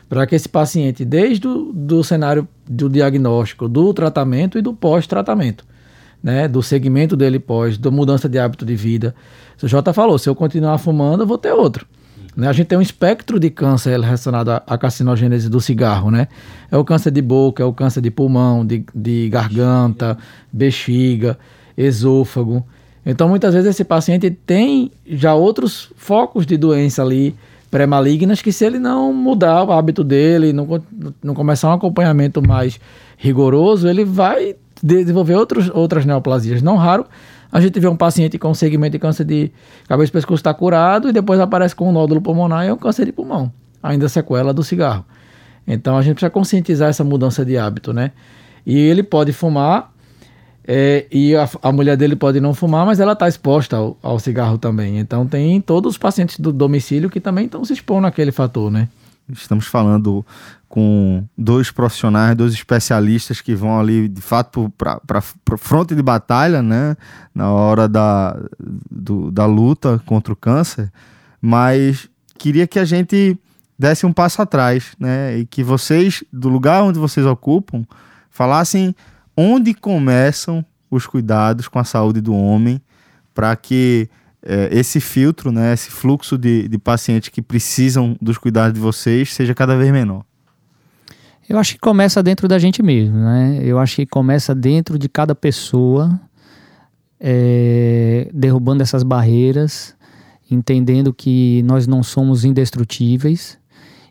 para 0.09 0.27
que 0.27 0.35
esse 0.35 0.49
paciente, 0.49 1.05
desde 1.05 1.47
o 1.47 1.71
do 1.73 2.03
cenário 2.03 2.49
do 2.67 2.89
diagnóstico, 2.89 3.69
do 3.69 3.93
tratamento 3.93 4.59
e 4.59 4.63
do 4.63 4.73
pós-tratamento, 4.73 5.65
né, 6.23 6.49
do 6.49 6.63
segmento 6.63 7.17
dele 7.17 7.39
pós, 7.39 7.79
da 7.79 7.91
mudança 7.91 8.29
de 8.29 8.39
hábito 8.39 8.65
de 8.65 8.75
vida, 8.75 9.15
o 9.63 9.69
Jota 9.69 9.93
falou, 9.93 10.19
se 10.19 10.29
eu 10.29 10.35
continuar 10.35 10.79
fumando, 10.79 11.23
eu 11.23 11.27
vou 11.27 11.39
ter 11.39 11.53
outro. 11.53 11.87
Né? 12.37 12.49
A 12.49 12.53
gente 12.53 12.69
tem 12.69 12.79
um 12.79 12.83
espectro 12.83 13.41
de 13.41 13.51
câncer 13.51 13.99
relacionado 13.99 14.51
à 14.51 14.79
carcinogênese 14.79 15.49
do 15.49 15.61
cigarro, 15.61 16.09
né? 16.09 16.29
É 16.71 16.77
o 16.77 16.85
câncer 16.85 17.11
de 17.11 17.21
boca, 17.21 17.63
é 17.63 17.67
o 17.67 17.73
câncer 17.73 18.01
de 18.01 18.13
pulmão, 18.13 18.65
de, 18.65 18.85
de 18.95 19.29
garganta, 19.29 20.17
bexiga, 20.53 21.37
esôfago. 21.77 22.65
Então, 23.05 23.29
muitas 23.29 23.55
vezes 23.55 23.71
esse 23.71 23.85
paciente 23.85 24.31
tem 24.31 24.93
já 25.05 25.35
outros 25.35 25.91
focos 25.97 26.47
de 26.47 26.57
doença 26.57 27.03
ali 27.03 27.35
pré-malignas 27.71 28.41
que 28.41 28.53
se 28.53 28.65
ele 28.65 28.79
não 28.79 29.13
mudar 29.13 29.65
o 29.65 29.73
hábito 29.73 30.05
dele, 30.05 30.53
não, 30.53 30.81
não 31.23 31.35
começar 31.35 31.71
um 31.71 31.73
acompanhamento 31.73 32.41
mais 32.41 32.79
rigoroso, 33.17 33.89
ele 33.89 34.05
vai 34.05 34.55
desenvolver 34.83 35.35
outros, 35.35 35.71
outras 35.71 36.05
neoplasias. 36.05 36.63
Não 36.63 36.77
raro, 36.77 37.07
a 37.51 37.61
gente 37.61 37.79
vê 37.81 37.89
um 37.89 37.97
paciente 37.97 38.39
com 38.39 38.53
segmento 38.55 38.93
de 38.93 38.99
câncer 38.99 39.25
de 39.25 39.51
cabeça 39.89 40.11
e 40.11 40.13
pescoço 40.13 40.41
está 40.41 40.53
curado 40.53 41.09
e 41.09 41.13
depois 41.13 41.41
aparece 41.41 41.75
com 41.75 41.89
um 41.89 41.93
nódulo 41.93 42.21
pulmonar 42.21 42.65
e 42.65 42.69
é 42.69 42.73
um 42.73 42.77
câncer 42.77 43.07
de 43.07 43.13
pulmão, 43.13 43.53
ainda 43.83 44.09
sequela 44.09 44.53
do 44.53 44.63
cigarro. 44.63 45.05
Então 45.67 45.97
a 45.97 46.03
gente 46.03 46.15
precisa 46.15 46.31
conscientizar 46.31 46.89
essa 46.89 47.05
mudança 47.05 47.45
de 47.45 47.57
hábito, 47.57 47.93
né? 47.93 48.13
E 48.67 48.77
ele 48.79 49.03
pode 49.03 49.33
fumar 49.33 49.93
É, 50.71 51.07
e 51.11 51.35
a, 51.35 51.49
a, 51.63 51.73
mulher 51.73 51.97
dele 51.97 52.15
pode 52.15 52.41
não 52.41 52.53
fumar, 52.53 52.85
mas 52.85 53.01
ela 53.01 53.15
está 53.15 53.27
exposta 53.27 53.75
ao, 53.75 53.97
ao, 54.03 54.19
cigarro 54.19 54.59
também. 54.59 54.99
Então 54.99 55.27
tem 55.27 55.63
todos 55.63 55.93
os 55.93 55.99
pacientes 55.99 56.39
do 56.39 56.53
domicílio 56.53 57.09
que 57.09 57.21
também 57.21 57.47
estão 57.47 57.65
se 57.65 57.73
expondo 57.73 58.07
àquele 58.07 58.31
fator, 58.31 58.71
né? 58.71 58.87
Estamos 59.31 59.67
falando 59.67 60.25
com 60.69 61.25
dois 61.37 61.71
profissionais, 61.71 62.37
dois 62.37 62.53
especialistas 62.53 63.41
que 63.41 63.55
vão 63.55 63.79
ali 63.79 64.09
de 64.09 64.21
fato 64.21 64.73
para 64.77 65.01
a 65.19 65.57
fronte 65.57 65.95
de 65.95 66.03
batalha, 66.03 66.63
né? 66.63 66.97
Na 67.35 67.51
hora 67.51 67.89
da, 67.89 68.37
do, 68.91 69.31
da 69.31 69.47
luta 69.47 70.01
contra 70.07 70.33
o 70.33 70.37
câncer. 70.37 70.91
Mas 71.41 72.09
queria 72.39 72.67
que 72.67 72.79
a 72.79 72.85
gente 72.85 73.39
desse 73.79 74.05
um 74.05 74.13
passo 74.13 74.43
atrás, 74.43 74.93
né? 74.99 75.39
E 75.39 75.47
que 75.47 75.63
vocês, 75.63 76.25
do 76.33 76.49
lugar 76.49 76.83
onde 76.83 76.99
vocês 76.99 77.25
ocupam, 77.25 77.85
falassem 78.31 78.95
onde 79.37 79.73
começam 79.73 80.65
os 80.91 81.07
cuidados 81.07 81.69
com 81.69 81.79
a 81.79 81.85
saúde 81.85 82.21
do 82.21 82.35
homem 82.35 82.81
para 83.35 83.55
que 83.55 84.09
é, 84.49 84.71
esse 84.73 84.99
filtro, 84.99 85.53
né, 85.53 85.75
esse 85.75 85.91
fluxo 85.91 86.39
de, 86.39 86.67
de 86.67 86.79
pacientes 86.79 87.29
que 87.29 87.43
precisam 87.43 88.17
dos 88.21 88.39
cuidados 88.39 88.73
de 88.73 88.81
vocês 88.81 89.35
seja 89.35 89.55
cada 89.55 89.77
vez 89.77 89.93
menor? 89.93 90.25
Eu 91.47 91.59
acho 91.59 91.75
que 91.75 91.79
começa 91.79 92.23
dentro 92.23 92.49
da 92.49 92.59
gente 92.59 92.83
mesmo, 92.83 93.17
né? 93.17 93.61
Eu 93.63 93.79
acho 93.79 93.97
que 93.97 94.07
começa 94.07 94.55
dentro 94.55 94.99
de 94.99 95.09
cada 95.09 95.35
pessoa, 95.35 96.21
é, 97.21 98.31
derrubando 98.35 98.83
essas 98.83 99.03
barreiras, 99.03 99.95
entendendo 100.51 101.13
que 101.13 101.63
nós 101.63 101.87
não 101.87 102.03
somos 102.03 102.45
indestrutíveis 102.45 103.59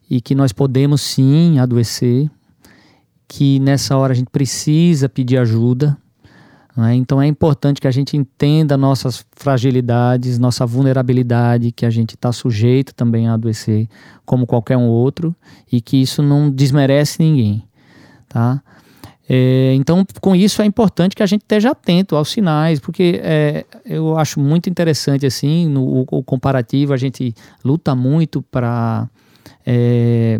e 0.09 0.21
que 0.21 0.33
nós 0.33 0.51
podemos 0.51 1.01
sim 1.01 1.59
adoecer, 1.59 2.29
que 3.27 3.59
nessa 3.59 3.97
hora 3.97 4.13
a 4.13 4.15
gente 4.15 4.29
precisa 4.31 5.09
pedir 5.09 5.37
ajuda. 5.37 5.97
Né? 6.77 6.93
Então 6.93 7.19
é 7.19 7.25
importante 7.25 7.81
que 7.81 7.87
a 7.87 7.91
gente 7.91 8.15
entenda 8.15 8.77
nossas 8.77 9.25
fragilidades, 9.31 10.37
nossa 10.37 10.63
vulnerabilidade, 10.63 11.71
que 11.71 11.87
a 11.87 11.89
gente 11.89 12.13
está 12.13 12.31
sujeito 12.31 12.93
também 12.93 13.27
a 13.27 13.33
adoecer, 13.33 13.89
como 14.23 14.45
qualquer 14.45 14.77
um 14.77 14.87
outro, 14.87 15.35
e 15.71 15.81
que 15.81 15.97
isso 15.97 16.21
não 16.21 16.51
desmerece 16.51 17.23
ninguém. 17.23 17.63
Tá? 18.29 18.61
É, 19.27 19.73
então, 19.73 20.05
com 20.21 20.35
isso 20.35 20.61
é 20.61 20.65
importante 20.65 21.15
que 21.15 21.23
a 21.23 21.25
gente 21.25 21.41
esteja 21.41 21.71
atento 21.71 22.15
aos 22.15 22.29
sinais, 22.29 22.79
porque 22.79 23.19
é, 23.23 23.65
eu 23.83 24.15
acho 24.15 24.39
muito 24.39 24.69
interessante 24.69 25.25
assim 25.25 25.67
no 25.67 26.05
o, 26.09 26.23
comparativo. 26.23 26.93
A 26.93 26.97
gente 26.97 27.33
luta 27.65 27.95
muito 27.95 28.41
para 28.43 29.09
é, 29.65 30.39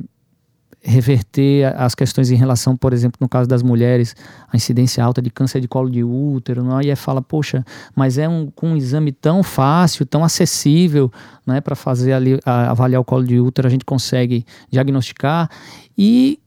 reverter 0.88 1.65
as 1.76 1.93
questões 1.93 2.32
em 2.32 2.36
relação, 2.36 2.78
por 2.78 2.93
exemplo, 2.93 3.17
no 3.19 3.28
caso 3.28 3.47
das 3.47 3.62
mulheres, 3.62 4.15
a 4.52 4.56
incidência 4.56 5.04
alta 5.04 5.21
de 5.21 5.30
câncer 5.30 5.60
de 5.60 5.67
colo 5.67 5.89
de 5.89 6.02
útero, 6.02 6.63
não? 6.63 6.82
e 6.82 6.89
aí 6.89 6.95
fala, 6.95 7.21
poxa, 7.21 7.65
mas 7.93 8.17
é 8.17 8.28
um, 8.28 8.50
com 8.50 8.69
um 8.69 8.78
exame 8.78 9.12
tão 9.12 9.43
fácil, 9.43 10.06
tão 10.06 10.23
acessível, 10.23 11.12
né, 11.45 11.60
para 11.60 11.76
fazer 11.76 12.13
ali, 12.13 12.39
a, 12.45 12.71
avaliar 12.71 13.02
o 13.02 13.06
colo 13.06 13.26
de 13.26 13.38
útero, 13.38 13.67
a 13.67 13.71
gente 13.71 13.84
consegue 13.84 14.45
diagnosticar, 14.71 15.50
e 15.97 16.39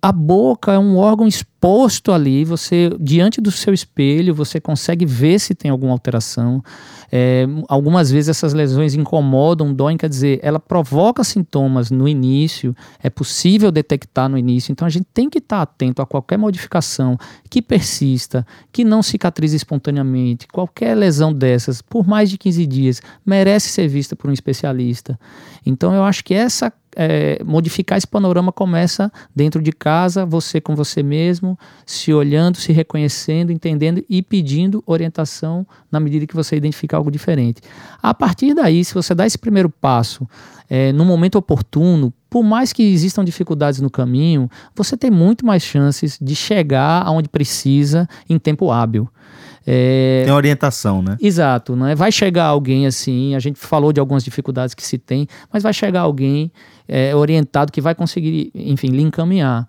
a 0.00 0.12
boca 0.12 0.72
é 0.72 0.78
um 0.78 0.96
órgão 0.96 1.26
exposto 1.26 2.12
ali, 2.12 2.44
você 2.44 2.90
diante 3.00 3.40
do 3.40 3.50
seu 3.50 3.74
espelho, 3.74 4.34
você 4.34 4.60
consegue 4.60 5.04
ver 5.04 5.40
se 5.40 5.54
tem 5.54 5.70
alguma 5.70 5.92
alteração. 5.92 6.62
É, 7.10 7.46
algumas 7.68 8.10
vezes 8.10 8.28
essas 8.28 8.52
lesões 8.52 8.94
incomodam, 8.94 9.72
doem, 9.72 9.96
quer 9.96 10.08
dizer, 10.08 10.38
ela 10.42 10.60
provoca 10.60 11.24
sintomas 11.24 11.90
no 11.90 12.06
início, 12.06 12.76
é 13.02 13.08
possível 13.08 13.72
detectar 13.72 14.28
no 14.28 14.36
início, 14.36 14.72
então 14.72 14.86
a 14.86 14.90
gente 14.90 15.06
tem 15.12 15.30
que 15.30 15.38
estar 15.38 15.62
atento 15.62 16.02
a 16.02 16.06
qualquer 16.06 16.36
modificação 16.36 17.16
que 17.48 17.62
persista, 17.62 18.46
que 18.70 18.84
não 18.84 19.02
cicatrize 19.02 19.56
espontaneamente, 19.56 20.46
qualquer 20.48 20.94
lesão 20.94 21.32
dessas, 21.32 21.80
por 21.80 22.06
mais 22.06 22.28
de 22.28 22.36
15 22.36 22.66
dias, 22.66 23.02
merece 23.24 23.70
ser 23.70 23.88
vista 23.88 24.14
por 24.14 24.28
um 24.28 24.32
especialista. 24.32 25.18
Então 25.64 25.94
eu 25.94 26.04
acho 26.04 26.22
que 26.24 26.34
essa 26.34 26.72
é, 26.96 27.40
modificar 27.44 27.96
esse 27.96 28.06
panorama 28.06 28.50
começa 28.50 29.10
dentro 29.34 29.62
de 29.62 29.70
casa, 29.70 30.26
você 30.26 30.60
com 30.60 30.74
você 30.74 31.00
mesmo, 31.00 31.56
se 31.86 32.12
olhando, 32.12 32.56
se 32.56 32.72
reconhecendo, 32.72 33.52
entendendo 33.52 34.04
e 34.10 34.20
pedindo 34.20 34.82
orientação 34.84 35.64
na 35.92 36.00
medida 36.00 36.26
que 36.26 36.34
você 36.34 36.56
identifica 36.56 36.96
algo 36.98 37.10
diferente. 37.10 37.62
A 38.02 38.12
partir 38.12 38.54
daí, 38.54 38.84
se 38.84 38.94
você 38.94 39.14
dá 39.14 39.26
esse 39.26 39.38
primeiro 39.38 39.70
passo 39.70 40.28
é, 40.68 40.92
no 40.92 41.04
momento 41.04 41.36
oportuno, 41.36 42.12
por 42.28 42.42
mais 42.42 42.72
que 42.72 42.82
existam 42.82 43.24
dificuldades 43.24 43.80
no 43.80 43.90
caminho, 43.90 44.50
você 44.76 44.96
tem 44.96 45.10
muito 45.10 45.46
mais 45.46 45.62
chances 45.62 46.18
de 46.20 46.36
chegar 46.36 47.02
aonde 47.06 47.28
precisa 47.28 48.08
em 48.28 48.38
tempo 48.38 48.70
hábil. 48.70 49.08
É... 49.66 50.22
Tem 50.24 50.32
orientação, 50.32 51.02
né? 51.02 51.16
Exato, 51.20 51.76
né? 51.76 51.94
Vai 51.94 52.10
chegar 52.10 52.46
alguém 52.46 52.86
assim, 52.86 53.34
a 53.34 53.38
gente 53.38 53.58
falou 53.58 53.92
de 53.92 54.00
algumas 54.00 54.24
dificuldades 54.24 54.74
que 54.74 54.82
se 54.82 54.96
tem, 54.96 55.26
mas 55.52 55.62
vai 55.62 55.72
chegar 55.72 56.02
alguém 56.02 56.50
é, 56.86 57.14
orientado 57.14 57.70
que 57.70 57.80
vai 57.80 57.94
conseguir, 57.94 58.50
enfim, 58.54 58.88
lhe 58.88 59.02
encaminhar. 59.02 59.68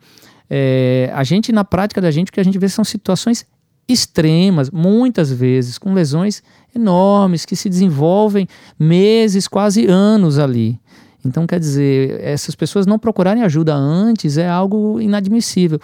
É, 0.49 1.11
a 1.13 1.23
gente, 1.23 1.51
na 1.51 1.63
prática 1.63 2.01
da 2.01 2.11
gente, 2.11 2.29
o 2.29 2.31
que 2.31 2.39
a 2.39 2.43
gente 2.43 2.57
vê 2.57 2.67
são 2.67 2.83
situações 2.83 3.45
extremas, 3.89 4.69
muitas 4.69 5.31
vezes, 5.31 5.77
com 5.77 5.93
lesões 5.93 6.43
enormes 6.75 7.45
que 7.45 7.55
se 7.55 7.69
desenvolvem 7.69 8.47
meses, 8.77 9.47
quase 9.47 9.87
anos 9.87 10.37
ali. 10.37 10.79
Então, 11.25 11.45
quer 11.45 11.59
dizer, 11.59 12.19
essas 12.21 12.55
pessoas 12.55 12.85
não 12.85 12.97
procurarem 12.97 13.43
ajuda 13.43 13.75
antes 13.75 14.37
é 14.37 14.47
algo 14.47 15.01
inadmissível 15.01 15.79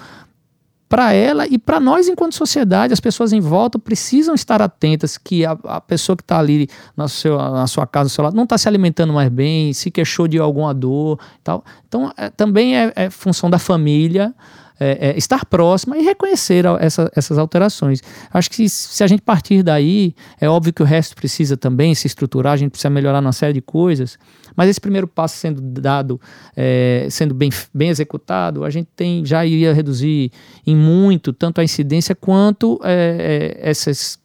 para 0.88 1.14
ela 1.14 1.48
e 1.48 1.58
para 1.58 1.80
nós 1.80 2.08
enquanto 2.08 2.36
sociedade, 2.36 2.94
as 2.94 3.00
pessoas 3.00 3.34
em 3.34 3.40
volta 3.40 3.80
precisam 3.80 4.36
estar 4.36 4.62
atentas 4.62 5.18
que 5.18 5.46
a, 5.46 5.58
a 5.66 5.82
pessoa 5.82 6.16
que 6.16 6.22
está 6.22 6.40
ali 6.40 6.70
na, 6.96 7.08
seu, 7.08 7.38
na 7.38 7.66
sua 7.68 7.88
casa, 7.88 8.06
no 8.06 8.10
seu 8.10 8.24
lado, 8.24 8.36
não 8.36 8.44
está 8.44 8.58
se 8.58 8.68
alimentando 8.68 9.12
mais 9.12 9.30
bem, 9.30 9.74
se 9.74 9.90
queixou 9.90 10.28
de 10.28 10.38
alguma 10.38 10.74
dor 10.74 11.20
tal. 11.44 11.64
Então, 11.88 12.14
é, 12.16 12.30
também 12.30 12.78
é, 12.78 12.94
é 12.96 13.10
função 13.10 13.50
da 13.50 13.58
família 13.58 14.34
é, 14.80 15.10
é, 15.10 15.18
estar 15.18 15.46
próxima 15.46 15.98
e 15.98 16.04
reconhecer 16.04 16.66
essa, 16.80 17.12
essas 17.16 17.38
alterações. 17.38 18.02
Acho 18.34 18.50
que 18.50 18.68
se 18.68 19.04
a 19.04 19.08
gente 19.08 19.22
partir 19.22 19.64
daí, 19.64 20.14
é 20.40 20.50
óbvio 20.50 20.74
que 20.74 20.82
o 20.82 20.86
resto 20.86 21.16
precisa 21.16 21.56
também 21.56 21.96
se 21.96 22.08
estruturar, 22.08 22.54
a 22.54 22.58
gente 22.58 22.72
precisa 22.72 22.90
melhorar 22.90 23.20
uma 23.20 23.32
série 23.32 23.54
de 23.54 23.62
coisas, 23.62 24.18
mas 24.56 24.70
esse 24.70 24.80
primeiro 24.80 25.08
passo 25.08 25.38
sendo 25.38 25.62
dado, 25.62 26.20
é, 26.56 27.08
sendo 27.10 27.34
bem, 27.34 27.50
bem 27.74 27.90
executado, 27.90 28.64
a 28.64 28.70
gente 28.70 28.88
tem 28.96 29.26
já 29.26 29.46
iria 29.46 29.74
reduzir 29.74 30.32
em 30.66 30.76
muito 30.76 31.34
tanto 31.34 31.62
a 31.62 31.64
incidência 31.64 32.16
quanto 32.16 32.80
é, 32.84 33.58
é, 33.64 33.70
essas 33.70 34.24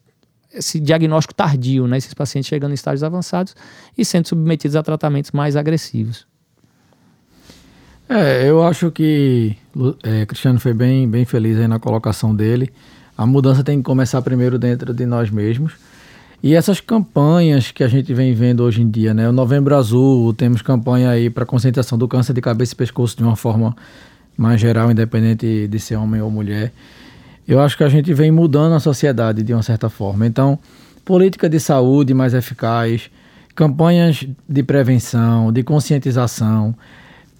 esse 0.52 0.80
diagnóstico 0.80 1.32
tardio, 1.32 1.86
né? 1.86 1.96
esses 1.96 2.12
pacientes 2.12 2.48
chegando 2.48 2.72
em 2.72 2.74
estágios 2.74 3.04
avançados 3.04 3.54
e 3.96 4.04
sendo 4.04 4.26
submetidos 4.26 4.74
a 4.74 4.82
tratamentos 4.82 5.30
mais 5.30 5.54
agressivos. 5.54 6.26
É, 8.12 8.50
eu 8.50 8.60
acho 8.60 8.90
que 8.90 9.56
é, 10.02 10.26
Cristiano 10.26 10.58
foi 10.58 10.74
bem, 10.74 11.08
bem 11.08 11.24
feliz 11.24 11.56
aí 11.56 11.68
na 11.68 11.78
colocação 11.78 12.34
dele. 12.34 12.68
A 13.16 13.24
mudança 13.24 13.62
tem 13.62 13.78
que 13.78 13.84
começar 13.84 14.20
primeiro 14.20 14.58
dentro 14.58 14.92
de 14.92 15.06
nós 15.06 15.30
mesmos. 15.30 15.74
E 16.42 16.56
essas 16.56 16.80
campanhas 16.80 17.70
que 17.70 17.84
a 17.84 17.88
gente 17.88 18.12
vem 18.12 18.34
vendo 18.34 18.64
hoje 18.64 18.82
em 18.82 18.90
dia, 18.90 19.14
né? 19.14 19.28
O 19.28 19.32
Novembro 19.32 19.76
Azul, 19.76 20.32
temos 20.32 20.60
campanha 20.60 21.08
aí 21.08 21.30
para 21.30 21.46
conscientização 21.46 21.96
do 21.96 22.08
câncer 22.08 22.32
de 22.32 22.40
cabeça 22.40 22.72
e 22.72 22.76
pescoço 22.76 23.16
de 23.16 23.22
uma 23.22 23.36
forma 23.36 23.76
mais 24.36 24.60
geral, 24.60 24.90
independente 24.90 25.68
de 25.68 25.78
ser 25.78 25.94
homem 25.94 26.20
ou 26.20 26.32
mulher. 26.32 26.72
Eu 27.46 27.60
acho 27.60 27.76
que 27.76 27.84
a 27.84 27.88
gente 27.88 28.12
vem 28.12 28.32
mudando 28.32 28.72
a 28.74 28.80
sociedade 28.80 29.44
de 29.44 29.52
uma 29.52 29.62
certa 29.62 29.88
forma. 29.88 30.26
Então, 30.26 30.58
política 31.04 31.48
de 31.48 31.60
saúde 31.60 32.12
mais 32.12 32.34
eficaz, 32.34 33.08
campanhas 33.54 34.26
de 34.48 34.62
prevenção, 34.64 35.52
de 35.52 35.62
conscientização, 35.62 36.74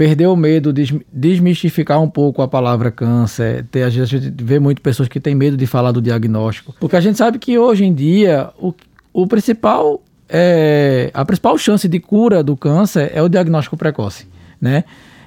perder 0.01 0.29
o 0.29 0.35
medo, 0.35 0.73
desmistificar 1.13 2.01
um 2.01 2.09
pouco 2.09 2.41
a 2.41 2.49
palavra 2.49 2.91
câncer. 2.91 3.67
Ter, 3.71 3.83
a 3.83 3.91
gente 3.91 4.33
vê 4.43 4.59
muito 4.59 4.81
pessoas 4.81 5.11
que 5.11 5.21
têm 5.21 5.35
medo 5.35 5.59
de 5.59 5.67
falar 5.67 5.93
do 5.93 6.01
diagnóstico. 6.01 6.75
Porque 6.81 6.97
a 6.97 7.03
gente 7.03 7.19
sabe 7.19 7.39
que 7.39 7.59
hoje 7.59 7.85
em 7.85 7.93
dia 7.93 8.49
o, 8.59 8.73
o 9.13 9.27
principal 9.27 10.01
é, 10.27 11.11
a 11.13 11.23
principal 11.23 11.59
chance 11.59 11.87
de 11.87 12.01
cura 12.01 12.43
do 12.43 12.57
câncer 12.57 13.13
é 13.15 13.21
o 13.21 13.29
diagnóstico 13.29 13.77
precoce, 13.77 14.27
né? 14.59 14.85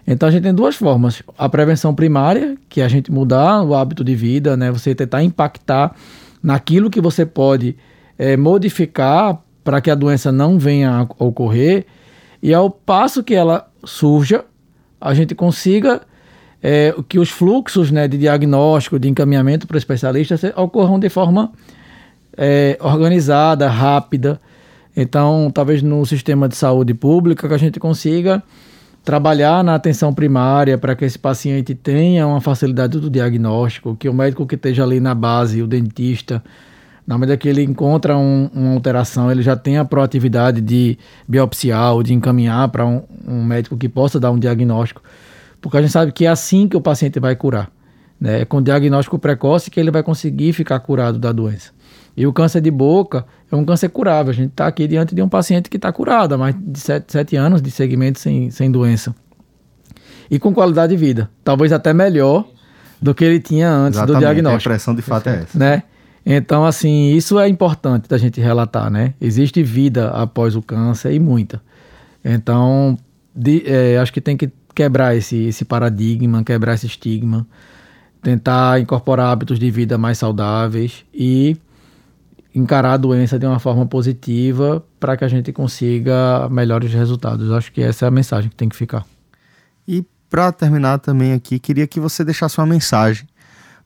Então 0.07 0.27
a 0.27 0.31
gente 0.31 0.41
tem 0.41 0.53
duas 0.55 0.75
formas: 0.75 1.21
a 1.37 1.47
prevenção 1.47 1.93
primária, 1.93 2.57
que 2.67 2.81
é 2.81 2.83
a 2.83 2.87
gente 2.87 3.11
mudar 3.11 3.61
o 3.61 3.75
hábito 3.75 4.03
de 4.03 4.15
vida, 4.15 4.57
né? 4.57 4.71
Você 4.71 4.95
tentar 4.95 5.21
impactar 5.21 5.95
naquilo 6.41 6.89
que 6.89 6.99
você 6.99 7.27
pode 7.27 7.77
é, 8.17 8.35
modificar 8.35 9.39
para 9.63 9.79
que 9.79 9.91
a 9.91 9.95
doença 9.95 10.31
não 10.31 10.57
venha 10.57 10.89
a 10.89 11.23
ocorrer, 11.23 11.85
e 12.41 12.51
ao 12.51 12.71
passo 12.71 13.23
que 13.23 13.35
ela 13.35 13.67
surja, 13.85 14.43
a 15.03 15.13
gente 15.13 15.35
consiga 15.35 16.01
é, 16.61 16.95
que 17.09 17.19
os 17.19 17.29
fluxos 17.29 17.91
né, 17.91 18.07
de 18.07 18.17
diagnóstico, 18.17 18.97
de 18.97 19.09
encaminhamento 19.09 19.67
para 19.67 19.77
especialistas 19.77 20.41
ocorram 20.55 20.97
de 20.97 21.09
forma 21.09 21.51
é, 22.37 22.77
organizada, 22.79 23.67
rápida. 23.67 24.39
Então, 24.95 25.51
talvez 25.53 25.81
no 25.81 26.05
sistema 26.05 26.47
de 26.47 26.55
saúde 26.55 26.93
pública 26.93 27.49
que 27.49 27.53
a 27.53 27.57
gente 27.57 27.81
consiga 27.81 28.41
trabalhar 29.03 29.61
na 29.61 29.75
atenção 29.75 30.13
primária 30.13 30.77
para 30.77 30.95
que 30.95 31.03
esse 31.03 31.19
paciente 31.19 31.75
tenha 31.75 32.25
uma 32.25 32.39
facilidade 32.39 32.97
do 32.97 33.09
diagnóstico, 33.09 33.97
que 33.97 34.07
o 34.07 34.13
médico 34.13 34.47
que 34.47 34.55
esteja 34.55 34.83
ali 34.83 35.01
na 35.01 35.13
base, 35.13 35.61
o 35.61 35.67
dentista, 35.67 36.41
na 37.05 37.17
medida 37.17 37.37
que 37.37 37.47
ele 37.47 37.61
encontra 37.63 38.17
um, 38.17 38.49
uma 38.53 38.73
alteração, 38.73 39.31
ele 39.31 39.41
já 39.41 39.55
tem 39.55 39.77
a 39.77 39.85
proatividade 39.85 40.61
de 40.61 40.97
biopsiar 41.27 41.93
ou 41.93 42.03
de 42.03 42.13
encaminhar 42.13 42.69
para 42.69 42.85
um, 42.85 43.03
um, 43.27 43.43
médico 43.43 43.77
que 43.77 43.89
possa 43.89 44.19
dar 44.19 44.31
um 44.31 44.39
diagnóstico, 44.39 45.01
porque 45.61 45.77
a 45.77 45.81
gente 45.81 45.91
sabe 45.91 46.11
que 46.11 46.25
é 46.25 46.29
assim 46.29 46.67
que 46.67 46.77
o 46.77 46.81
paciente 46.81 47.19
vai 47.19 47.35
curar. 47.35 47.69
Né? 48.19 48.41
É 48.41 48.45
com 48.45 48.61
diagnóstico 48.61 49.19
precoce 49.19 49.69
que 49.69 49.79
ele 49.79 49.91
vai 49.91 50.01
conseguir 50.01 50.53
ficar 50.53 50.79
curado 50.79 51.19
da 51.19 51.31
doença. 51.31 51.71
E 52.15 52.25
o 52.27 52.31
câncer 52.31 52.61
de 52.61 52.71
boca 52.71 53.25
é 53.51 53.55
um 53.55 53.65
câncer 53.65 53.89
curável. 53.89 54.31
A 54.31 54.33
gente 54.33 54.51
está 54.51 54.67
aqui 54.67 54.87
diante 54.87 55.15
de 55.15 55.21
um 55.21 55.27
paciente 55.27 55.69
que 55.69 55.77
está 55.77 55.91
curado 55.91 56.35
há 56.35 56.37
mais 56.37 56.55
de 56.57 56.79
7 56.79 57.35
anos 57.35 57.61
de 57.61 57.71
segmento 57.71 58.19
sem, 58.19 58.51
sem 58.51 58.71
doença. 58.71 59.15
E 60.29 60.37
com 60.37 60.53
qualidade 60.53 60.95
de 60.95 60.97
vida. 60.97 61.29
Talvez 61.43 61.73
até 61.73 61.91
melhor 61.91 62.45
do 63.01 63.13
que 63.13 63.25
ele 63.25 63.39
tinha 63.39 63.69
antes 63.69 63.97
Exatamente, 63.97 64.15
do 64.15 64.19
diagnóstico. 64.19 64.69
A 64.69 64.71
impressão 64.71 64.95
de 64.95 65.01
fato 65.01 65.27
é 65.27 65.41
essa. 65.41 65.57
Né? 65.57 65.83
Então, 66.25 66.65
assim, 66.65 67.13
isso 67.13 67.37
é 67.37 67.47
importante 67.49 68.07
da 68.07 68.17
gente 68.17 68.39
relatar, 68.39 68.89
né? 68.89 69.13
Existe 69.19 69.61
vida 69.61 70.09
após 70.09 70.55
o 70.55 70.61
câncer 70.61 71.13
e 71.13 71.19
muita. 71.19 71.61
Então, 72.23 72.97
de, 73.35 73.63
é, 73.65 73.97
acho 73.97 74.13
que 74.13 74.21
tem 74.21 74.37
que 74.37 74.49
quebrar 74.73 75.15
esse, 75.15 75.35
esse 75.47 75.65
paradigma, 75.65 76.43
quebrar 76.43 76.75
esse 76.75 76.85
estigma, 76.85 77.45
tentar 78.21 78.79
incorporar 78.79 79.31
hábitos 79.31 79.59
de 79.59 79.69
vida 79.69 79.97
mais 79.97 80.17
saudáveis 80.17 81.05
e 81.13 81.57
encarar 82.55 82.93
a 82.93 82.97
doença 82.97 83.37
de 83.37 83.45
uma 83.45 83.59
forma 83.59 83.85
positiva 83.85 84.83
para 84.99 85.17
que 85.17 85.25
a 85.25 85.27
gente 85.27 85.51
consiga 85.51 86.47
melhores 86.49 86.93
resultados. 86.93 87.51
Acho 87.51 87.71
que 87.71 87.81
essa 87.81 88.05
é 88.05 88.07
a 88.07 88.11
mensagem 88.11 88.49
que 88.49 88.55
tem 88.55 88.69
que 88.69 88.75
ficar. 88.75 89.05
E 89.87 90.05
para 90.29 90.51
terminar 90.51 90.99
também 90.99 91.33
aqui, 91.33 91.59
queria 91.59 91.85
que 91.85 91.99
você 91.99 92.23
deixasse 92.23 92.57
uma 92.57 92.67
mensagem 92.67 93.27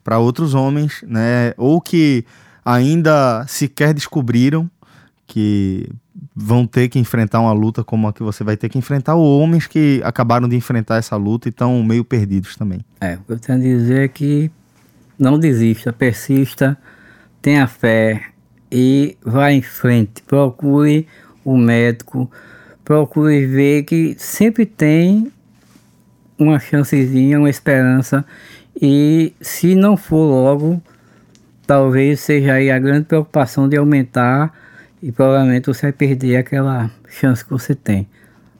para 0.08 0.20
outros 0.20 0.54
homens, 0.54 1.04
né, 1.06 1.54
ou 1.58 1.82
que 1.82 2.24
ainda 2.64 3.46
sequer 3.46 3.94
descobriram 3.94 4.72
que 5.26 5.90
vão 6.34 6.66
ter 6.66 6.88
que 6.88 6.98
enfrentar 6.98 7.42
uma 7.42 7.52
luta 7.52 7.84
como 7.84 8.08
a 8.08 8.14
que 8.14 8.24
você 8.24 8.42
vai 8.42 8.56
ter 8.56 8.70
que 8.70 8.78
enfrentar, 8.78 9.16
ou 9.16 9.42
homens 9.42 9.68
que 9.68 10.00
acabaram 10.06 10.48
de 10.48 10.56
enfrentar 10.56 10.96
essa 10.96 11.18
luta 11.18 11.50
e 11.50 11.52
estão 11.52 11.84
meio 11.84 12.06
perdidos 12.06 12.56
também. 12.56 12.80
É, 13.02 13.16
o 13.16 13.20
que 13.26 13.34
eu 13.34 13.38
tenho 13.38 13.58
a 13.58 13.62
dizer 13.62 14.06
é 14.06 14.08
que 14.08 14.50
não 15.20 15.38
desista, 15.38 15.92
persista, 15.92 16.78
tenha 17.42 17.68
fé 17.68 18.28
e 18.72 19.18
vá 19.22 19.52
em 19.52 19.62
frente. 19.62 20.22
Procure 20.26 21.06
o 21.44 21.58
médico, 21.58 22.32
procure 22.86 23.46
ver 23.46 23.84
que 23.84 24.16
sempre 24.18 24.66
tem 24.66 25.30
uma 26.40 26.60
chancezinha, 26.62 27.38
uma 27.40 27.50
esperança 27.50 28.24
e 28.82 29.34
se 29.42 29.76
não 29.76 29.98
for 29.98 30.24
logo, 30.24 30.82
talvez 31.66 32.20
seja 32.20 32.54
aí 32.54 32.70
a 32.70 32.78
grande 32.78 33.06
preocupação 33.06 33.68
de 33.68 33.76
aumentar 33.76 34.54
e 35.02 35.12
provavelmente 35.12 35.66
você 35.68 35.88
vai 35.88 35.94
perder 35.94 36.38
aquela 36.38 36.92
chance 37.10 37.44
que 37.44 37.52
você 37.52 37.74
tem. 37.74 38.08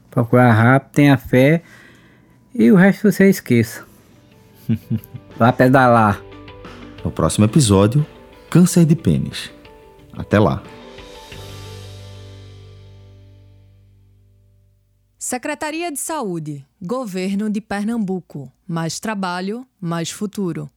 Procurar 0.10 0.52
rápido, 0.52 0.92
tenha 0.94 1.18
fé 1.18 1.62
e 2.54 2.72
o 2.72 2.76
resto 2.76 3.12
você 3.12 3.30
esqueça. 3.30 3.86
Vá 5.38 5.54
pedalar. 5.54 6.20
No 7.04 7.12
próximo 7.12 7.46
episódio, 7.46 8.06
câncer 8.50 8.86
de 8.86 8.96
pênis. 8.96 9.52
Até 10.14 10.40
lá. 10.40 10.64
Secretaria 15.30 15.92
de 15.92 16.00
Saúde, 16.00 16.66
Governo 16.82 17.50
de 17.50 17.60
Pernambuco. 17.60 18.50
Mais 18.66 18.98
trabalho, 18.98 19.68
mais 19.78 20.10
futuro. 20.10 20.72